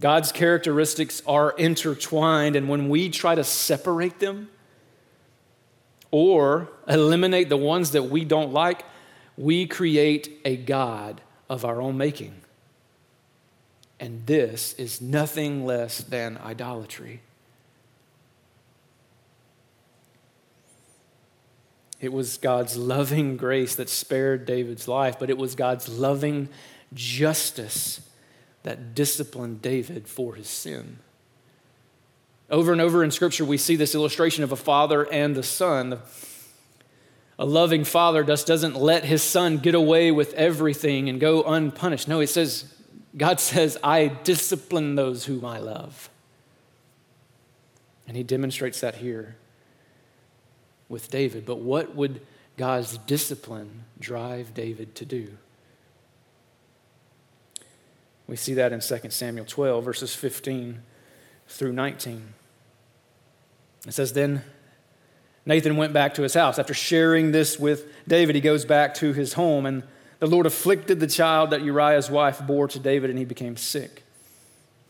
God's 0.00 0.30
characteristics 0.30 1.22
are 1.26 1.50
intertwined, 1.52 2.54
and 2.54 2.68
when 2.68 2.88
we 2.88 3.08
try 3.08 3.34
to 3.34 3.42
separate 3.42 4.20
them 4.20 4.48
or 6.10 6.68
eliminate 6.86 7.48
the 7.48 7.56
ones 7.56 7.90
that 7.92 8.04
we 8.04 8.24
don't 8.24 8.52
like, 8.52 8.84
we 9.36 9.66
create 9.66 10.40
a 10.44 10.56
God 10.56 11.20
of 11.48 11.64
our 11.64 11.80
own 11.80 11.96
making. 11.96 12.34
And 14.00 14.26
this 14.26 14.74
is 14.74 15.00
nothing 15.00 15.66
less 15.66 15.98
than 15.98 16.38
idolatry. 16.38 17.20
It 22.00 22.12
was 22.12 22.36
God's 22.36 22.76
loving 22.76 23.36
grace 23.36 23.74
that 23.74 23.88
spared 23.88 24.46
David's 24.46 24.86
life, 24.86 25.18
but 25.18 25.30
it 25.30 25.38
was 25.38 25.54
God's 25.56 25.88
loving 25.88 26.48
justice 26.94 28.00
that 28.62 28.94
disciplined 28.94 29.62
David 29.62 30.06
for 30.06 30.34
his 30.34 30.48
sin. 30.48 30.98
Over 32.50 32.72
and 32.72 32.80
over 32.80 33.02
in 33.02 33.10
Scripture, 33.10 33.44
we 33.44 33.58
see 33.58 33.76
this 33.76 33.94
illustration 33.94 34.44
of 34.44 34.52
a 34.52 34.56
father 34.56 35.10
and 35.12 35.36
a 35.36 35.42
son. 35.42 35.98
A 37.38 37.44
loving 37.44 37.84
father 37.84 38.24
just 38.24 38.46
doesn't 38.46 38.76
let 38.76 39.04
his 39.04 39.22
son 39.22 39.58
get 39.58 39.74
away 39.74 40.10
with 40.10 40.32
everything 40.34 41.08
and 41.08 41.20
go 41.20 41.42
unpunished. 41.42 42.08
No, 42.08 42.20
he 42.20 42.26
says, 42.26 42.72
God 43.16 43.40
says, 43.40 43.78
I 43.82 44.08
discipline 44.08 44.94
those 44.94 45.24
whom 45.24 45.44
I 45.44 45.58
love. 45.58 46.10
And 48.06 48.16
he 48.16 48.22
demonstrates 48.22 48.80
that 48.80 48.96
here 48.96 49.36
with 50.88 51.10
David. 51.10 51.44
But 51.44 51.58
what 51.58 51.94
would 51.94 52.20
God's 52.56 52.98
discipline 52.98 53.84
drive 53.98 54.54
David 54.54 54.94
to 54.96 55.04
do? 55.04 55.36
We 58.26 58.36
see 58.36 58.54
that 58.54 58.72
in 58.72 58.80
2 58.80 59.10
Samuel 59.10 59.46
12, 59.46 59.84
verses 59.84 60.14
15 60.14 60.82
through 61.48 61.72
19. 61.72 62.34
It 63.86 63.92
says, 63.92 64.12
Then 64.12 64.42
Nathan 65.46 65.78
went 65.78 65.94
back 65.94 66.14
to 66.14 66.22
his 66.22 66.34
house. 66.34 66.58
After 66.58 66.74
sharing 66.74 67.32
this 67.32 67.58
with 67.58 67.86
David, 68.06 68.34
he 68.34 68.42
goes 68.42 68.66
back 68.66 68.92
to 68.96 69.14
his 69.14 69.32
home, 69.32 69.64
and 69.64 69.82
the 70.18 70.26
Lord 70.26 70.46
afflicted 70.46 71.00
the 71.00 71.06
child 71.06 71.50
that 71.50 71.62
Uriah's 71.62 72.10
wife 72.10 72.44
bore 72.46 72.68
to 72.68 72.78
David, 72.78 73.10
and 73.10 73.18
he 73.18 73.24
became 73.24 73.56
sick. 73.56 74.02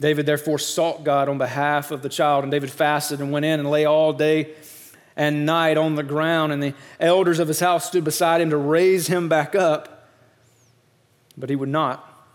David 0.00 0.26
therefore 0.26 0.58
sought 0.58 1.04
God 1.04 1.28
on 1.28 1.38
behalf 1.38 1.90
of 1.90 2.02
the 2.02 2.08
child, 2.08 2.44
and 2.44 2.50
David 2.50 2.70
fasted 2.70 3.20
and 3.20 3.32
went 3.32 3.44
in 3.44 3.60
and 3.60 3.70
lay 3.70 3.84
all 3.84 4.12
day 4.12 4.54
and 5.16 5.44
night 5.44 5.76
on 5.76 5.96
the 5.96 6.04
ground, 6.04 6.52
and 6.52 6.62
the 6.62 6.74
elders 7.00 7.40
of 7.40 7.48
his 7.48 7.60
house 7.60 7.86
stood 7.86 8.04
beside 8.04 8.40
him 8.40 8.50
to 8.50 8.56
raise 8.56 9.08
him 9.08 9.28
back 9.28 9.54
up. 9.56 10.08
But 11.36 11.50
he 11.50 11.56
would 11.56 11.68
not, 11.68 12.26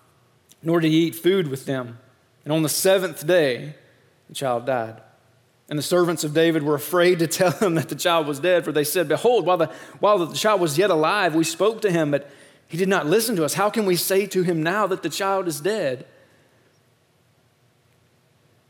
nor 0.62 0.80
did 0.82 0.92
he 0.92 1.06
eat 1.06 1.16
food 1.16 1.48
with 1.48 1.66
them. 1.66 1.98
And 2.44 2.52
on 2.52 2.62
the 2.62 2.70
seventh 2.70 3.26
day, 3.26 3.76
the 4.28 4.36
child 4.36 4.66
died. 4.66 5.02
And 5.70 5.80
the 5.80 5.84
servants 5.84 6.26
of 6.26 6.34
David 6.34 6.64
were 6.64 6.76
afraid 6.76 7.20
to 7.20 7.28
tell 7.28 7.52
him 7.52 7.76
that 7.76 7.88
the 7.88 7.96
child 7.96 8.28
was 8.28 8.40
dead, 8.42 8.66
for 8.66 8.74
they 8.74 8.84
said, 8.84 9.08
Behold, 9.08 9.46
while 9.46 9.58
the, 9.58 9.72
while 10.00 10.26
the 10.26 10.36
child 10.36 10.60
was 10.60 10.78
yet 10.78 10.90
alive, 10.90 11.36
we 11.36 11.46
spoke 11.46 11.82
to 11.82 11.92
him, 11.92 12.12
but 12.12 12.30
he 12.68 12.78
did 12.78 12.90
not 12.90 13.06
listen 13.06 13.36
to 13.36 13.46
us. 13.46 13.54
How 13.54 13.70
can 13.70 13.86
we 13.86 13.96
say 13.96 14.26
to 14.28 14.44
him 14.44 14.64
now 14.64 14.88
that 14.88 15.04
the 15.04 15.10
child 15.10 15.48
is 15.48 15.62
dead? 15.62 16.06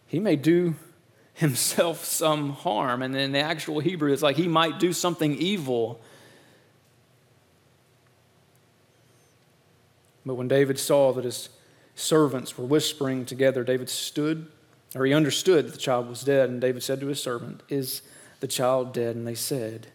He 0.07 0.19
may 0.19 0.35
do 0.35 0.75
himself 1.33 2.05
some 2.05 2.51
harm. 2.51 3.01
And 3.01 3.15
in 3.15 3.31
the 3.31 3.39
actual 3.39 3.79
Hebrew, 3.79 4.13
it's 4.13 4.21
like 4.21 4.35
he 4.35 4.47
might 4.47 4.79
do 4.79 4.93
something 4.93 5.35
evil. 5.35 6.01
But 10.25 10.35
when 10.35 10.47
David 10.47 10.79
saw 10.79 11.13
that 11.13 11.25
his 11.25 11.49
servants 11.95 12.57
were 12.57 12.65
whispering 12.65 13.25
together, 13.25 13.63
David 13.63 13.89
stood, 13.89 14.47
or 14.95 15.05
he 15.05 15.13
understood 15.13 15.65
that 15.67 15.71
the 15.71 15.79
child 15.79 16.07
was 16.07 16.23
dead. 16.23 16.49
And 16.49 16.61
David 16.61 16.83
said 16.83 16.99
to 16.99 17.07
his 17.07 17.21
servant, 17.21 17.61
Is 17.69 18.01
the 18.39 18.47
child 18.47 18.93
dead? 18.93 19.15
And 19.15 19.25
they 19.27 19.35
said, 19.35 19.87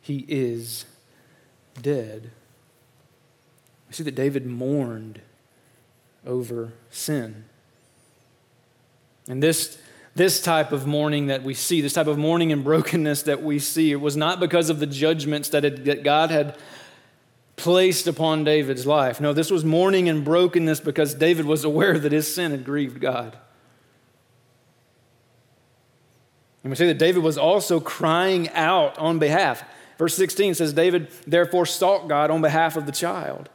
He 0.00 0.24
is 0.28 0.84
dead. 1.80 2.30
We 3.90 3.94
see 3.94 4.04
that 4.04 4.14
David 4.14 4.46
mourned 4.46 5.20
over 6.24 6.72
sin. 6.90 7.44
And 9.28 9.42
this 9.42 9.78
this 10.14 10.40
type 10.40 10.72
of 10.72 10.86
mourning 10.86 11.26
that 11.26 11.42
we 11.42 11.54
see, 11.54 11.80
this 11.80 11.92
type 11.92 12.06
of 12.06 12.18
mourning 12.18 12.52
and 12.52 12.64
brokenness 12.64 13.22
that 13.22 13.42
we 13.42 13.58
see, 13.58 13.92
it 13.92 14.00
was 14.00 14.16
not 14.16 14.40
because 14.40 14.70
of 14.70 14.80
the 14.80 14.86
judgments 14.86 15.48
that, 15.50 15.84
that 15.84 16.02
God 16.02 16.30
had 16.30 16.58
placed 17.56 18.06
upon 18.06 18.44
David's 18.44 18.86
life. 18.86 19.20
No, 19.20 19.32
this 19.32 19.50
was 19.50 19.64
mourning 19.64 20.08
and 20.08 20.24
brokenness 20.24 20.80
because 20.80 21.14
David 21.14 21.46
was 21.46 21.64
aware 21.64 21.98
that 21.98 22.12
his 22.12 22.32
sin 22.32 22.50
had 22.50 22.64
grieved 22.64 23.00
God. 23.00 23.36
And 26.62 26.70
we 26.70 26.76
see 26.76 26.86
that 26.86 26.98
David 26.98 27.22
was 27.22 27.38
also 27.38 27.80
crying 27.80 28.48
out 28.50 28.98
on 28.98 29.18
behalf. 29.18 29.64
Verse 29.96 30.14
16 30.16 30.54
says, 30.54 30.72
David 30.72 31.08
therefore 31.26 31.66
sought 31.66 32.08
God 32.08 32.30
on 32.30 32.40
behalf 32.40 32.76
of 32.76 32.86
the 32.86 32.92
child. 32.92 33.48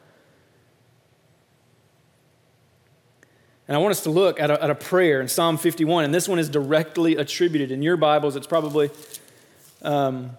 And 3.68 3.76
I 3.76 3.80
want 3.80 3.92
us 3.92 4.04
to 4.04 4.12
look 4.12 4.40
at 4.40 4.52
a, 4.52 4.64
at 4.64 4.70
a 4.70 4.76
prayer 4.76 5.22
in 5.22 5.28
Psalm 5.28 5.58
51, 5.58 6.04
and 6.04 6.14
this 6.14 6.28
one 6.28 6.38
is 6.38 6.50
directly 6.50 7.16
attributed. 7.16 7.72
In 7.72 7.82
your 7.82 7.98
Bibles, 7.98 8.36
it's 8.36 8.48
probably. 8.48 8.92
Um, 9.82 10.38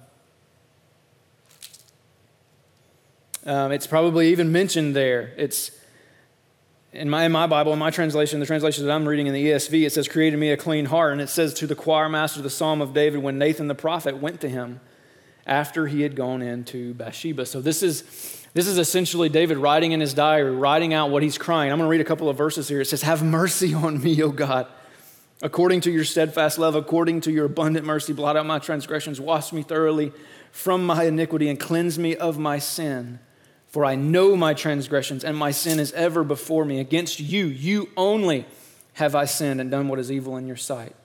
um, 3.45 3.73
it's 3.73 3.87
probably 3.87 4.31
even 4.31 4.53
mentioned 4.53 4.95
there. 4.95 5.33
It's 5.37 5.71
in 6.93 7.11
my, 7.11 7.25
in 7.25 7.33
my 7.33 7.47
Bible, 7.47 7.73
in 7.73 7.79
my 7.79 7.91
translation, 7.91 8.41
the 8.41 8.47
translation 8.47 8.87
that 8.87 8.93
I'm 8.93 9.07
reading 9.07 9.27
in 9.27 9.35
the 9.35 9.51
ESV, 9.51 9.87
it 9.87 9.93
says, 9.93 10.09
Created 10.09 10.39
me 10.39 10.51
a 10.51 10.57
clean 10.57 10.87
heart. 10.87 11.13
And 11.13 11.21
it 11.21 11.29
says 11.29 11.53
to 11.55 11.67
the 11.67 11.75
choir 11.75 12.09
master, 12.09 12.43
the 12.43 12.51
Psalm 12.51 12.81
of 12.81 12.95
David, 12.95 13.23
when 13.23 13.39
Nathan 13.39 13.69
the 13.69 13.75
prophet 13.75 14.17
went 14.17 14.41
to 14.41 14.49
him 14.49 14.81
after 15.47 15.87
he 15.87 16.03
had 16.03 16.17
gone 16.17 16.43
into 16.43 16.95
Bathsheba. 16.95 17.47
So 17.47 17.61
this 17.61 17.83
is, 17.83 18.46
this 18.57 18.69
is 18.69 18.79
essentially 18.79 19.29
David 19.29 19.59
writing 19.59 19.93
in 19.93 20.01
his 20.01 20.15
diary, 20.15 20.51
writing 20.51 20.95
out 20.95 21.11
what 21.11 21.23
he's 21.23 21.37
crying. 21.37 21.71
I'm 21.71 21.77
going 21.77 21.87
to 21.87 21.91
read 21.91 22.01
a 22.01 22.05
couple 22.05 22.31
of 22.31 22.39
verses 22.39 22.69
here. 22.69 22.81
It 22.81 22.87
says, 22.87 23.03
Have 23.03 23.23
mercy 23.23 23.75
on 23.75 24.03
me, 24.03 24.23
O 24.23 24.31
God. 24.31 24.67
According 25.43 25.83
to 25.83 25.91
your 25.91 26.05
steadfast 26.05 26.59
love, 26.59 26.75
according 26.75 27.21
to 27.23 27.31
your 27.31 27.45
abundant 27.45 27.85
mercy, 27.85 28.15
blot 28.15 28.35
out 28.35 28.47
my 28.47 28.59
transgressions, 28.59 29.21
wash 29.21 29.53
me 29.53 29.63
thoroughly 29.63 30.11
from 30.53 30.87
my 30.87 31.05
iniquity, 31.05 31.51
and 31.51 31.61
cleanse 31.61 31.99
me 31.99 32.17
of 32.17 32.39
my 32.39 32.59
sin. 32.59 33.19
For 33.67 33.85
I 33.85 33.95
know 33.95 34.35
my 34.37 34.55
transgressions, 34.55 35.23
and 35.23 35.37
my 35.37 35.51
sin 35.51 35.79
is 35.79 35.93
ever 35.93 36.25
before 36.25 36.65
me. 36.65 36.81
Against 36.81 37.21
you, 37.21 37.45
you 37.45 37.91
only 37.95 38.47
have 38.95 39.15
I 39.15 39.27
sinned 39.27 39.61
and 39.61 39.71
done 39.71 39.89
what 39.89 39.99
is 39.99 40.11
evil 40.11 40.39
in 40.39 40.47
your 40.47 40.57
sight, 40.57 40.97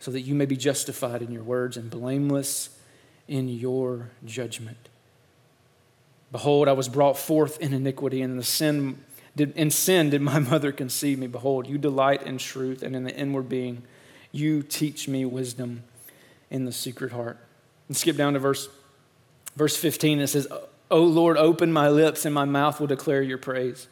so 0.00 0.10
that 0.10 0.20
you 0.20 0.34
may 0.34 0.44
be 0.44 0.58
justified 0.58 1.22
in 1.22 1.32
your 1.32 1.44
words 1.44 1.78
and 1.78 1.88
blameless 1.88 2.78
in 3.26 3.48
your 3.48 4.10
judgment. 4.26 4.90
Behold, 6.34 6.66
I 6.66 6.72
was 6.72 6.88
brought 6.88 7.16
forth 7.16 7.60
in 7.60 7.72
iniquity, 7.72 8.20
and 8.20 8.34
in 8.34 8.42
sin 8.42 8.98
did, 9.36 9.56
in 9.56 9.70
sin 9.70 10.10
did 10.10 10.20
my 10.20 10.38
mother 10.50 10.72
conceive 10.72 11.16
me. 11.16 11.28
Behold, 11.28 11.68
you 11.68 11.78
delight 11.78 12.24
in 12.24 12.38
truth, 12.38 12.82
and 12.82 12.96
in 12.96 13.04
the 13.04 13.14
inward 13.14 13.48
being, 13.48 13.84
you 14.32 14.60
teach 14.64 15.06
me 15.06 15.24
wisdom 15.24 15.84
in 16.50 16.64
the 16.64 16.72
secret 16.72 17.12
heart. 17.12 17.38
And 17.86 17.96
skip 17.96 18.16
down 18.16 18.32
to 18.32 18.40
verse, 18.40 18.68
verse 19.54 19.76
15. 19.76 20.18
It 20.18 20.26
says, 20.26 20.48
O 20.90 21.04
Lord, 21.04 21.36
open 21.36 21.72
my 21.72 21.88
lips, 21.88 22.24
and 22.24 22.34
my 22.34 22.44
mouth 22.44 22.80
will 22.80 22.88
declare 22.88 23.22
your 23.22 23.38
praise. 23.38 23.86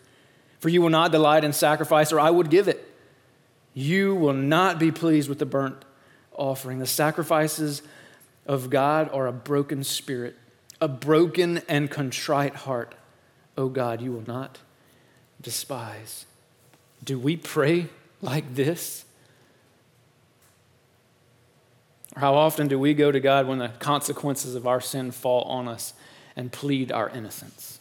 For 0.58 0.68
you 0.68 0.82
will 0.82 0.90
not 0.90 1.12
delight 1.12 1.44
in 1.44 1.52
sacrifice, 1.52 2.10
or 2.10 2.18
I 2.18 2.30
would 2.30 2.50
give 2.50 2.66
it. 2.66 2.84
You 3.72 4.16
will 4.16 4.32
not 4.32 4.80
be 4.80 4.90
pleased 4.90 5.28
with 5.28 5.38
the 5.38 5.46
burnt 5.46 5.84
offering. 6.32 6.80
The 6.80 6.86
sacrifices 6.86 7.82
of 8.46 8.68
God 8.68 9.10
are 9.12 9.28
a 9.28 9.32
broken 9.32 9.84
spirit, 9.84 10.36
a 10.82 10.88
broken 10.88 11.62
and 11.68 11.90
contrite 11.90 12.56
heart. 12.56 12.94
O 13.56 13.68
God, 13.68 14.02
you 14.02 14.12
will 14.12 14.24
not 14.26 14.58
despise. 15.40 16.26
Do 17.04 17.18
we 17.18 17.36
pray 17.36 17.86
like 18.20 18.54
this? 18.54 19.04
How 22.16 22.34
often 22.34 22.66
do 22.68 22.78
we 22.78 22.94
go 22.94 23.12
to 23.12 23.20
God 23.20 23.46
when 23.46 23.58
the 23.58 23.68
consequences 23.68 24.54
of 24.54 24.66
our 24.66 24.80
sin 24.80 25.12
fall 25.12 25.44
on 25.44 25.68
us 25.68 25.94
and 26.36 26.50
plead 26.52 26.90
our 26.90 27.08
innocence. 27.10 27.71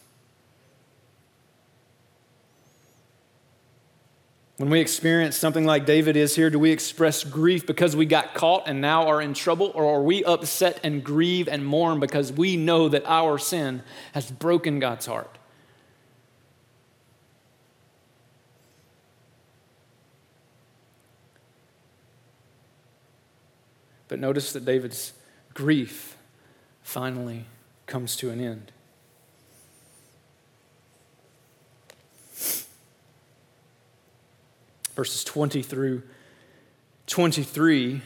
When 4.58 4.68
we 4.68 4.80
experience 4.80 5.36
something 5.36 5.64
like 5.64 5.86
David 5.86 6.16
is 6.16 6.36
here, 6.36 6.50
do 6.50 6.58
we 6.58 6.70
express 6.70 7.24
grief 7.24 7.66
because 7.66 7.96
we 7.96 8.06
got 8.06 8.34
caught 8.34 8.64
and 8.66 8.80
now 8.80 9.08
are 9.08 9.20
in 9.20 9.34
trouble? 9.34 9.72
Or 9.74 9.96
are 9.96 10.02
we 10.02 10.22
upset 10.24 10.78
and 10.84 11.02
grieve 11.02 11.48
and 11.48 11.64
mourn 11.64 12.00
because 12.00 12.32
we 12.32 12.56
know 12.56 12.88
that 12.88 13.04
our 13.06 13.38
sin 13.38 13.82
has 14.12 14.30
broken 14.30 14.78
God's 14.78 15.06
heart? 15.06 15.38
But 24.08 24.20
notice 24.20 24.52
that 24.52 24.66
David's 24.66 25.14
grief 25.54 26.18
finally 26.82 27.46
comes 27.86 28.14
to 28.16 28.28
an 28.28 28.40
end. 28.42 28.70
Verses 34.94 35.24
20 35.24 35.62
through 35.62 36.02
23 37.06 38.02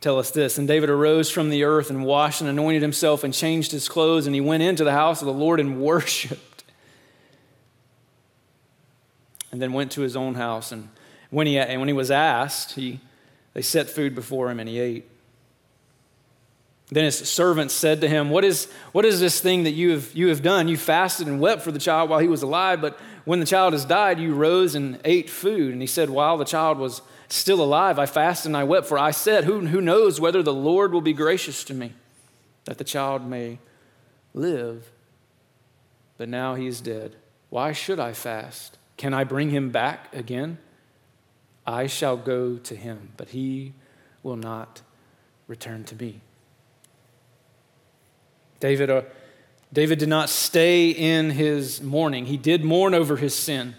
tell 0.00 0.18
us 0.18 0.30
this 0.30 0.58
And 0.58 0.68
David 0.68 0.90
arose 0.90 1.30
from 1.30 1.48
the 1.50 1.64
earth 1.64 1.90
and 1.90 2.04
washed 2.04 2.40
and 2.40 2.50
anointed 2.50 2.82
himself 2.82 3.24
and 3.24 3.32
changed 3.32 3.72
his 3.72 3.88
clothes, 3.88 4.26
and 4.26 4.34
he 4.34 4.40
went 4.40 4.62
into 4.62 4.84
the 4.84 4.92
house 4.92 5.22
of 5.22 5.26
the 5.26 5.32
Lord 5.32 5.58
and 5.58 5.80
worshiped. 5.80 6.64
And 9.50 9.62
then 9.62 9.72
went 9.72 9.92
to 9.92 10.00
his 10.00 10.16
own 10.16 10.34
house. 10.34 10.72
And 10.72 10.88
when 11.30 11.46
he, 11.46 11.58
and 11.58 11.80
when 11.80 11.88
he 11.88 11.92
was 11.92 12.10
asked, 12.10 12.72
he, 12.72 13.00
they 13.52 13.62
set 13.62 13.88
food 13.88 14.14
before 14.14 14.50
him 14.50 14.58
and 14.58 14.68
he 14.68 14.80
ate. 14.80 15.08
Then 16.90 17.04
his 17.04 17.18
servants 17.18 17.72
said 17.72 18.00
to 18.02 18.08
him, 18.08 18.30
what 18.30 18.44
is, 18.44 18.70
what 18.92 19.04
is 19.04 19.20
this 19.20 19.40
thing 19.40 19.62
that 19.62 19.70
you 19.70 19.92
have, 19.92 20.12
you 20.14 20.28
have 20.28 20.42
done? 20.42 20.68
You 20.68 20.76
fasted 20.76 21.26
and 21.28 21.40
wept 21.40 21.62
for 21.62 21.72
the 21.72 21.78
child 21.78 22.10
while 22.10 22.18
he 22.18 22.28
was 22.28 22.42
alive, 22.42 22.80
but 22.80 22.98
when 23.24 23.40
the 23.40 23.46
child 23.46 23.72
has 23.72 23.84
died, 23.84 24.20
you 24.20 24.34
rose 24.34 24.74
and 24.74 25.00
ate 25.04 25.30
food. 25.30 25.72
And 25.72 25.80
he 25.80 25.86
said, 25.86 26.10
While 26.10 26.36
the 26.36 26.44
child 26.44 26.78
was 26.78 27.02
still 27.28 27.62
alive, 27.62 27.98
I 27.98 28.06
fasted 28.06 28.50
and 28.50 28.56
I 28.56 28.64
wept, 28.64 28.86
for 28.86 28.98
I 28.98 29.10
said, 29.10 29.44
Who, 29.44 29.66
who 29.66 29.80
knows 29.80 30.20
whether 30.20 30.42
the 30.42 30.54
Lord 30.54 30.92
will 30.92 31.00
be 31.00 31.12
gracious 31.12 31.64
to 31.64 31.74
me, 31.74 31.92
that 32.64 32.78
the 32.78 32.84
child 32.84 33.26
may 33.26 33.58
live? 34.34 34.90
But 36.18 36.28
now 36.28 36.54
he 36.54 36.66
is 36.66 36.80
dead. 36.80 37.16
Why 37.50 37.72
should 37.72 37.98
I 37.98 38.12
fast? 38.12 38.78
Can 38.96 39.14
I 39.14 39.24
bring 39.24 39.50
him 39.50 39.70
back 39.70 40.14
again? 40.14 40.58
I 41.66 41.86
shall 41.86 42.16
go 42.16 42.56
to 42.58 42.76
him, 42.76 43.12
but 43.16 43.30
he 43.30 43.72
will 44.22 44.36
not 44.36 44.82
return 45.48 45.84
to 45.84 45.96
me. 45.96 46.20
David, 48.60 48.90
uh, 48.90 49.02
David 49.74 49.98
did 49.98 50.08
not 50.08 50.30
stay 50.30 50.90
in 50.90 51.30
his 51.30 51.82
mourning. 51.82 52.26
He 52.26 52.36
did 52.36 52.64
mourn 52.64 52.94
over 52.94 53.16
his 53.16 53.34
sin. 53.34 53.74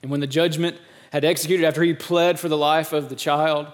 And 0.00 0.10
when 0.10 0.20
the 0.20 0.26
judgment 0.26 0.78
had 1.12 1.26
executed 1.26 1.66
after 1.66 1.82
he 1.82 1.92
pled 1.92 2.40
for 2.40 2.48
the 2.48 2.56
life 2.56 2.94
of 2.94 3.10
the 3.10 3.14
child, 3.14 3.66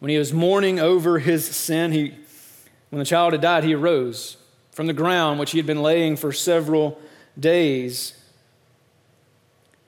when 0.00 0.10
he 0.10 0.18
was 0.18 0.34
mourning 0.34 0.78
over 0.78 1.18
his 1.18 1.46
sin, 1.46 1.92
he, 1.92 2.14
when 2.90 2.98
the 2.98 3.06
child 3.06 3.32
had 3.32 3.40
died, 3.40 3.64
he 3.64 3.74
arose 3.74 4.36
from 4.70 4.86
the 4.86 4.92
ground 4.92 5.40
which 5.40 5.52
he 5.52 5.58
had 5.58 5.66
been 5.66 5.80
laying 5.80 6.14
for 6.14 6.30
several 6.30 7.00
days. 7.40 8.12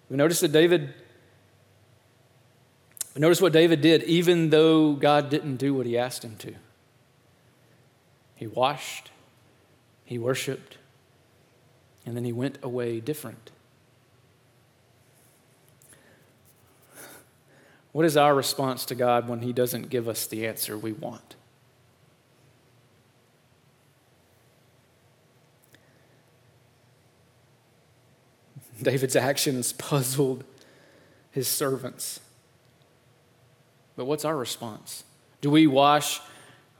We 0.09 0.16
notice 0.16 0.40
that 0.40 0.53
David, 0.53 0.94
notice 3.14 3.42
what 3.42 3.53
David 3.53 3.83
did, 3.83 4.05
even 4.05 4.48
though 4.48 4.94
God 4.94 5.29
didn't 5.29 5.57
do 5.57 5.74
what 5.74 5.85
he 5.85 5.98
asked 5.98 6.24
him 6.24 6.37
to. 6.37 6.55
He 8.37 8.46
washed, 8.46 9.11
he 10.07 10.18
worshiped, 10.18 10.78
and 12.09 12.16
then 12.16 12.25
he 12.25 12.33
went 12.33 12.59
away 12.62 12.99
different. 13.01 13.51
What 17.92 18.07
is 18.07 18.16
our 18.16 18.35
response 18.35 18.87
to 18.87 18.94
God 18.94 19.29
when 19.29 19.42
he 19.42 19.53
doesn't 19.53 19.90
give 19.90 20.09
us 20.09 20.27
the 20.27 20.47
answer 20.47 20.79
we 20.79 20.92
want? 20.92 21.37
David's 28.83 29.14
actions 29.14 29.75
puzzled 29.75 30.44
his 31.31 31.47
servants. 31.47 32.21
But 33.97 34.07
what's 34.07 34.25
our 34.25 34.38
response? 34.38 35.04
Do 35.42 35.50
we 35.50 35.67
wash, 35.67 36.23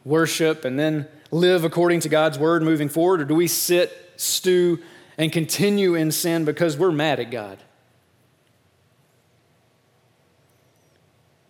worship, 0.07 0.65
and 0.65 0.79
then 0.79 1.07
live 1.31 1.65
according 1.65 2.01
to 2.01 2.09
God's 2.09 2.39
word 2.39 2.63
moving 2.63 2.89
forward, 2.89 3.21
or 3.21 3.27
do 3.27 3.35
we 3.35 3.47
sit, 3.47 3.93
stew, 4.17 4.79
and 5.19 5.33
continue 5.33 5.95
in 5.95 6.13
sin 6.13 6.45
because 6.45 6.79
we're 6.79 6.93
mad 6.93 7.21
at 7.21 7.31
God? 7.31 7.59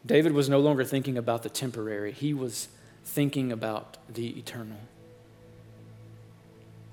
David 0.04 0.32
was 0.32 0.48
no 0.48 0.58
longer 0.58 0.84
thinking 0.84 1.18
about 1.18 1.42
the 1.42 1.50
temporary, 1.50 2.12
he 2.12 2.34
was 2.34 2.68
thinking 3.04 3.52
about 3.52 3.98
the 4.12 4.38
eternal. 4.38 4.78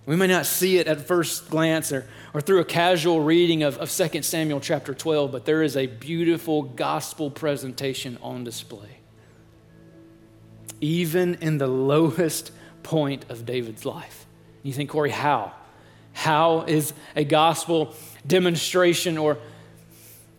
We 0.05 0.15
may 0.15 0.28
not 0.28 0.45
see 0.45 0.78
it 0.78 0.88
at 0.88 1.01
first 1.01 1.49
glance 1.49 1.91
or, 1.91 2.07
or 2.34 2.41
through 2.41 2.59
a 2.59 2.65
casual 2.65 3.21
reading 3.21 3.63
of, 3.63 3.78
of 3.80 3.91
2 3.91 4.21
Samuel 4.21 4.59
chapter 4.59 4.93
12, 4.93 5.32
but 5.32 5.45
there 5.45 5.63
is 5.63 5.76
a 5.76 5.88
beautiful 5.88 6.61
gospel 6.61 7.32
presentation 7.32 8.19
on 8.21 8.43
display. 8.43 8.99
Even 10.80 11.36
in 11.36 11.57
the 11.57 11.67
lowest 11.67 12.51
point 12.84 13.26
of 13.30 13.47
David's 13.47 13.84
life. 13.84 14.28
You 14.61 14.73
think, 14.73 14.91
Cory, 14.91 15.09
how? 15.09 15.53
How 16.16 16.61
is 16.61 16.93
a 17.16 17.26
gospel 17.26 17.93
demonstration 18.26 19.18
or, 19.18 19.38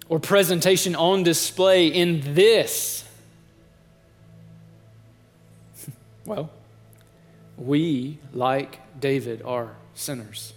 or 0.09 0.19
presentation 0.19 0.97
on 0.97 1.23
display 1.23 1.89
in 1.89 2.35
this? 2.35 3.07
well, 6.25 6.51
we, 7.59 8.19
like 8.33 8.81
David, 8.99 9.43
are 9.43 9.77
sinners. 9.95 10.55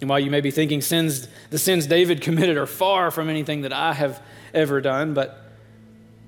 And 0.00 0.08
while 0.08 0.18
you 0.18 0.30
may 0.30 0.40
be 0.40 0.50
thinking 0.50 0.80
sins, 0.80 1.28
the 1.50 1.58
sins 1.58 1.86
David 1.86 2.22
committed 2.22 2.56
are 2.56 2.66
far 2.66 3.10
from 3.10 3.28
anything 3.28 3.60
that 3.62 3.72
I 3.74 3.92
have 3.92 4.22
ever 4.54 4.80
done, 4.80 5.12
but 5.12 5.38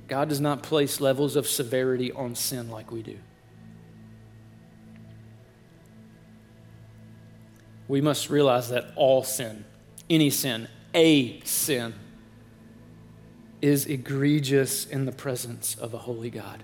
God 0.09 0.29
does 0.29 0.43
not 0.43 0.63
place 0.63 1.01
levels 1.01 1.37
of 1.37 1.49
severity 1.49 2.13
on 2.13 2.35
sin 2.35 2.69
like 2.69 2.93
we 2.93 3.03
do. 3.03 3.17
We 7.91 8.01
must 8.01 8.31
realize 8.31 8.69
that 8.69 8.93
all 8.95 9.25
sin, 9.25 9.65
any 10.09 10.31
sin, 10.31 10.69
a 10.95 11.41
sin, 11.41 11.93
is 13.61 13.87
egregious 13.87 14.87
in 14.87 15.07
the 15.07 15.13
presence 15.13 15.75
of 15.75 15.93
a 15.93 15.99
holy 15.99 16.31
God. 16.31 16.63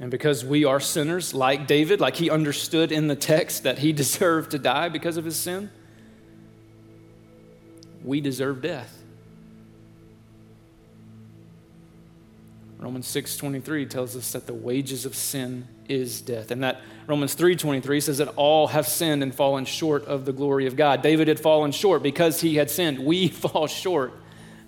And 0.00 0.10
because 0.10 0.42
we 0.42 0.64
are 0.64 0.80
sinners, 0.80 1.34
like 1.34 1.66
David, 1.66 2.00
like 2.00 2.16
he 2.16 2.30
understood 2.30 2.92
in 2.92 3.08
the 3.08 3.14
text 3.14 3.64
that 3.64 3.80
he 3.80 3.92
deserved 4.02 4.52
to 4.52 4.58
die 4.58 4.88
because 4.88 5.18
of 5.18 5.26
his 5.26 5.36
sin, 5.36 5.68
we 8.02 8.22
deserve 8.22 8.62
death. 8.62 9.02
Romans 12.78 13.06
6:23 13.06 13.90
tells 13.90 14.16
us 14.16 14.32
that 14.32 14.46
the 14.46 14.54
wages 14.54 15.04
of 15.04 15.14
sin 15.14 15.68
is 15.88 16.20
death. 16.20 16.50
And 16.50 16.62
that 16.62 16.80
Romans 17.06 17.34
3:23 17.34 18.00
says 18.00 18.18
that 18.18 18.28
all 18.36 18.68
have 18.68 18.86
sinned 18.86 19.22
and 19.22 19.34
fallen 19.34 19.64
short 19.64 20.04
of 20.04 20.24
the 20.24 20.32
glory 20.32 20.66
of 20.66 20.76
God. 20.76 21.02
David 21.02 21.28
had 21.28 21.38
fallen 21.38 21.72
short 21.72 22.02
because 22.02 22.40
he 22.40 22.56
had 22.56 22.70
sinned. 22.70 22.98
We 22.98 23.28
fall 23.28 23.66
short 23.66 24.12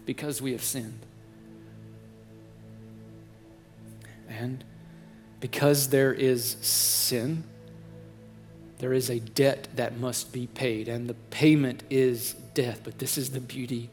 because 0.06 0.40
we 0.40 0.52
have 0.52 0.62
sinned. 0.62 1.00
And 4.28 4.64
because 5.40 5.88
there 5.88 6.12
is 6.12 6.56
sin, 6.60 7.44
there 8.78 8.92
is 8.92 9.10
a 9.10 9.18
debt 9.18 9.68
that 9.74 9.98
must 9.98 10.32
be 10.32 10.46
paid, 10.46 10.88
and 10.88 11.08
the 11.08 11.14
payment 11.14 11.82
is 11.90 12.34
death. 12.54 12.80
But 12.84 12.98
this 12.98 13.18
is 13.18 13.30
the 13.30 13.40
beauty 13.40 13.90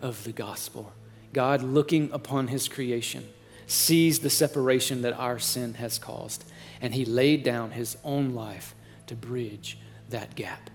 of 0.00 0.22
the 0.24 0.32
gospel 0.32 0.92
God 1.32 1.62
looking 1.62 2.10
upon 2.12 2.48
his 2.48 2.68
creation 2.68 3.28
sees 3.68 4.20
the 4.20 4.30
separation 4.30 5.02
that 5.02 5.12
our 5.12 5.38
sin 5.38 5.74
has 5.74 5.98
caused, 5.98 6.42
and 6.80 6.94
he 6.94 7.04
laid 7.04 7.44
down 7.44 7.70
his 7.70 7.96
own 8.02 8.34
life 8.34 8.74
to 9.06 9.14
bridge 9.14 9.78
that 10.08 10.34
gap. 10.34 10.70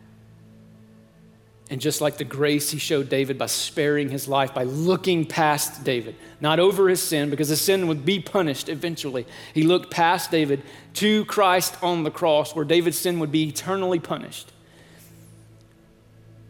And 1.72 1.82
just 1.82 2.02
like 2.02 2.18
the 2.18 2.24
grace 2.24 2.70
he 2.70 2.78
showed 2.78 3.10
David 3.10 3.38
by 3.38 3.48
sparing 3.48 4.10
his 4.10 4.28
life, 4.28 4.54
by 4.54 4.64
looking 4.64 5.26
past 5.26 5.84
David, 5.84 6.16
not 6.40 6.60
over 6.60 6.88
his 6.88 7.02
sin, 7.02 7.32
because 7.32 7.48
his 7.48 7.62
sin 7.62 7.88
would 7.88 8.06
be 8.06 8.20
punished 8.20 8.70
eventually. 8.70 9.26
He 9.56 9.64
looked 9.64 9.90
past 9.90 10.30
David 10.30 10.62
to 10.96 11.26
Christ 11.26 11.76
on 11.82 12.04
the 12.04 12.12
cross, 12.12 12.54
where 12.54 12.66
David's 12.66 13.00
sin 13.00 13.18
would 13.20 13.32
be 13.32 13.48
eternally 13.48 14.00
punished. 14.00 14.52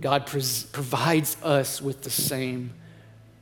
God 0.02 0.26
pres- 0.26 0.64
provides 0.64 1.38
us 1.42 1.82
with 1.82 2.02
the 2.02 2.10
same 2.10 2.74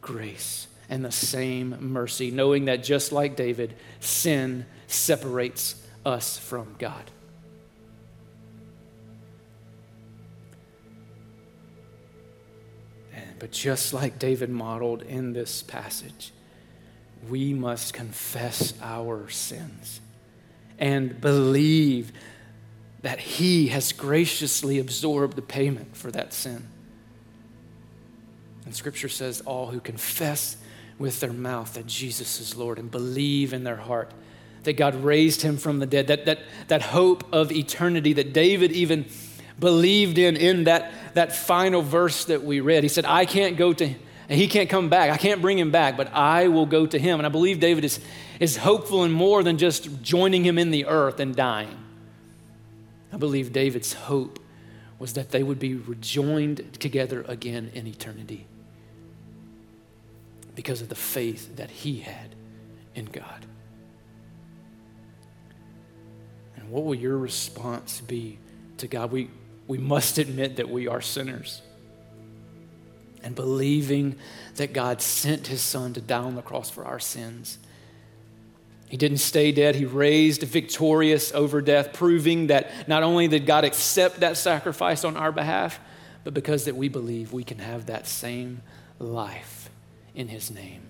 grace 0.02 0.68
and 0.92 1.04
the 1.06 1.12
same 1.12 1.78
mercy, 1.80 2.30
knowing 2.30 2.66
that 2.66 2.84
just 2.84 3.12
like 3.14 3.36
David, 3.38 3.74
sin 4.02 4.66
separates 4.88 5.82
us 6.06 6.38
from 6.38 6.76
God. 6.78 7.10
But 13.40 13.52
just 13.52 13.92
like 13.92 14.20
David 14.20 14.52
modeled 14.52 15.02
in 15.02 15.34
this 15.34 15.64
passage, 15.64 16.32
we 17.28 17.56
must 17.56 17.92
confess 17.92 18.76
our 18.84 19.28
sins 19.32 20.00
and 20.78 21.20
believe 21.20 22.12
that 23.02 23.20
He 23.20 23.70
has 23.70 23.94
graciously 23.94 24.78
absorbed 24.78 25.36
the 25.38 25.42
payment 25.42 25.96
for 25.98 26.12
that 26.12 26.34
sin. 26.34 26.68
And 28.66 28.76
Scripture 28.76 29.10
says, 29.10 29.42
All 29.42 29.68
who 29.68 29.80
confess 29.80 30.58
with 31.02 31.20
their 31.20 31.34
mouth 31.34 31.74
that 31.74 31.88
Jesus 31.88 32.40
is 32.40 32.56
Lord 32.56 32.78
and 32.78 32.90
believe 32.90 33.52
in 33.54 33.64
their 33.64 33.76
heart 33.76 34.12
that 34.64 34.74
God 34.74 34.96
raised 35.04 35.42
him 35.42 35.58
from 35.58 35.80
the 35.80 35.88
dead, 35.88 36.08
that, 36.08 36.26
that, 36.26 36.40
that 36.68 36.82
hope 36.84 37.24
of 37.34 37.52
eternity 37.52 38.14
that 38.14 38.32
David 38.32 38.72
even 38.72 39.06
believed 39.60 40.18
in 40.18 40.38
in 40.38 40.66
that, 40.66 40.92
that 41.16 41.36
final 41.36 41.82
verse 41.82 42.26
that 42.26 42.44
we 42.44 42.60
read. 42.60 42.84
He 42.84 42.90
said, 42.90 43.06
I 43.06 43.26
can't 43.26 43.58
go 43.58 43.74
to 43.74 43.86
and 43.86 44.40
he 44.40 44.48
can't 44.48 44.70
come 44.70 44.88
back. 44.88 45.10
I 45.10 45.18
can't 45.18 45.42
bring 45.42 45.60
him 45.60 45.72
back, 45.72 45.98
but 45.98 46.14
I 46.14 46.48
will 46.48 46.66
go 46.66 46.86
to 46.86 46.98
him. 46.98 47.20
And 47.20 47.26
I 47.26 47.30
believe 47.30 47.60
David 47.60 47.84
is, 47.84 48.00
is 48.40 48.56
hopeful 48.56 49.04
in 49.04 49.12
more 49.12 49.44
than 49.44 49.58
just 49.58 50.02
joining 50.02 50.46
him 50.46 50.58
in 50.58 50.72
the 50.72 50.86
earth 50.86 51.20
and 51.20 51.36
dying. 51.36 51.78
I 53.12 53.18
believe 53.18 53.52
David's 53.52 53.92
hope 53.92 54.40
was 55.00 55.14
that 55.14 55.32
they 55.32 55.44
would 55.44 55.60
be 55.60 55.76
rejoined 55.76 56.80
together 56.80 57.26
again 57.28 57.72
in 57.74 57.88
eternity 57.88 58.46
because 60.56 60.82
of 60.82 60.90
the 60.90 60.96
faith 60.96 61.56
that 61.56 61.70
he 61.70 62.00
had 62.00 62.36
in 62.96 63.06
God. 63.06 63.46
And 66.56 66.70
what 66.70 66.84
will 66.84 66.96
your 66.96 67.18
response 67.18 68.02
be 68.02 68.38
to 68.78 68.88
God? 68.88 69.12
We, 69.12 69.30
we 69.68 69.78
must 69.78 70.18
admit 70.18 70.58
that 70.58 70.70
we 70.70 70.88
are 70.88 71.02
sinners. 71.02 71.62
And 73.24 73.36
believing 73.36 74.16
that 74.56 74.74
God 74.74 75.02
sent 75.02 75.48
his 75.48 75.62
son 75.62 75.94
to 75.94 76.02
die 76.02 76.18
on 76.18 76.36
the 76.36 76.42
cross 76.42 76.70
for 76.70 76.86
our 76.86 77.00
sins. 77.00 77.60
He 78.90 78.98
didn't 78.98 79.20
stay 79.20 79.52
dead. 79.54 79.76
He 79.76 79.86
raised 79.86 80.42
victorious 80.44 81.34
over 81.34 81.62
death, 81.62 81.94
proving 81.94 82.48
that 82.48 82.90
not 82.90 83.04
only 83.04 83.28
did 83.30 83.46
God 83.46 83.64
accept 83.64 84.20
that 84.20 84.36
sacrifice 84.36 85.06
on 85.06 85.16
our 85.16 85.32
behalf, 85.32 85.80
but 86.24 86.34
because 86.34 86.66
that 86.66 86.76
we 86.76 86.90
believe 86.90 87.32
we 87.32 87.44
can 87.44 87.60
have 87.60 87.86
that 87.86 88.06
same 88.06 88.62
life 89.00 89.61
in 90.16 90.28
his 90.28 90.52
name. 90.52 90.82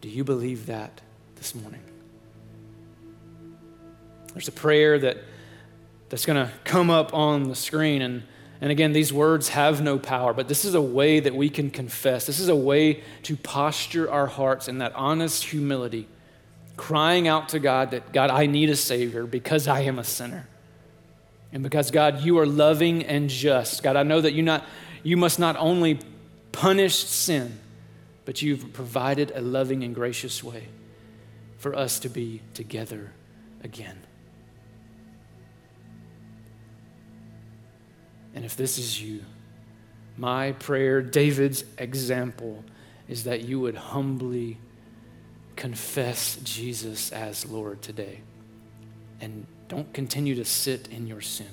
Do 0.00 0.08
you 0.08 0.24
believe 0.24 0.66
that 0.66 1.00
this 1.36 1.54
morning? 1.54 1.82
There's 4.32 4.48
a 4.48 4.52
prayer 4.52 4.98
that 4.98 5.18
that's 6.08 6.26
going 6.26 6.46
to 6.46 6.52
come 6.64 6.90
up 6.90 7.14
on 7.14 7.44
the 7.44 7.54
screen 7.54 8.02
and 8.02 8.24
and 8.60 8.70
again, 8.70 8.92
these 8.92 9.12
words 9.12 9.50
have 9.50 9.82
no 9.82 9.98
power, 9.98 10.32
but 10.32 10.48
this 10.48 10.64
is 10.64 10.74
a 10.74 10.80
way 10.80 11.20
that 11.20 11.34
we 11.34 11.50
can 11.50 11.70
confess. 11.70 12.24
This 12.24 12.40
is 12.40 12.48
a 12.48 12.56
way 12.56 13.02
to 13.24 13.36
posture 13.36 14.10
our 14.10 14.26
hearts 14.26 14.68
in 14.68 14.78
that 14.78 14.94
honest 14.94 15.44
humility, 15.44 16.08
crying 16.76 17.28
out 17.28 17.50
to 17.50 17.58
God 17.58 17.90
that, 17.90 18.12
God, 18.12 18.30
I 18.30 18.46
need 18.46 18.70
a 18.70 18.76
Savior 18.76 19.26
because 19.26 19.68
I 19.68 19.80
am 19.80 19.98
a 19.98 20.04
sinner. 20.04 20.48
And 21.52 21.62
because, 21.62 21.90
God, 21.90 22.22
you 22.22 22.38
are 22.38 22.46
loving 22.46 23.04
and 23.04 23.28
just. 23.28 23.82
God, 23.82 23.96
I 23.96 24.02
know 24.02 24.22
that 24.22 24.32
you, 24.32 24.42
not, 24.42 24.64
you 25.02 25.18
must 25.18 25.38
not 25.38 25.56
only 25.58 25.98
punish 26.54 26.94
sin, 26.94 27.58
but 28.24 28.40
you've 28.40 28.72
provided 28.72 29.32
a 29.34 29.40
loving 29.40 29.82
and 29.82 29.94
gracious 29.94 30.42
way 30.42 30.68
for 31.58 31.74
us 31.74 31.98
to 31.98 32.08
be 32.08 32.40
together 32.54 33.12
again. 33.62 33.98
And 38.34 38.44
if 38.44 38.56
this 38.56 38.78
is 38.78 39.02
you, 39.02 39.22
my 40.16 40.52
prayer, 40.52 41.02
David's 41.02 41.64
example, 41.76 42.64
is 43.08 43.24
that 43.24 43.42
you 43.42 43.58
would 43.60 43.76
humbly 43.76 44.58
confess 45.56 46.36
Jesus 46.44 47.10
as 47.12 47.46
Lord 47.46 47.82
today. 47.82 48.20
And 49.20 49.46
don't 49.68 49.92
continue 49.92 50.36
to 50.36 50.44
sit 50.44 50.88
in 50.88 51.06
your 51.06 51.20
sin. 51.20 51.48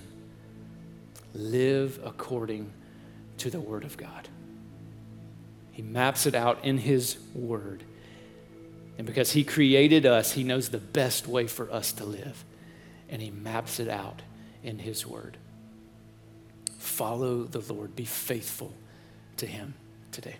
Live 1.34 2.00
according 2.04 2.72
to 3.38 3.50
the 3.50 3.60
Word 3.60 3.84
of 3.84 3.98
God. 3.98 4.28
He 5.72 5.82
maps 5.82 6.26
it 6.26 6.36
out 6.36 6.64
in 6.64 6.78
His 6.78 7.18
Word. 7.34 7.84
And 8.98 9.08
because 9.08 9.32
He 9.32 9.44
created 9.44 10.06
us, 10.06 10.34
He 10.34 10.44
knows 10.44 10.70
the 10.70 10.78
best 10.78 11.28
way 11.28 11.48
for 11.48 11.72
us 11.72 11.92
to 11.94 12.06
live. 12.06 12.44
And 13.10 13.22
He 13.22 13.32
maps 13.32 13.80
it 13.80 13.88
out 13.88 14.22
in 14.64 14.80
His 14.80 15.06
Word 15.06 15.38
follow 16.82 17.44
the 17.44 17.74
Lord, 17.74 17.96
be 17.96 18.06
faithful 18.06 18.74
to 19.38 19.48
Him 19.48 19.74
today. 20.12 20.36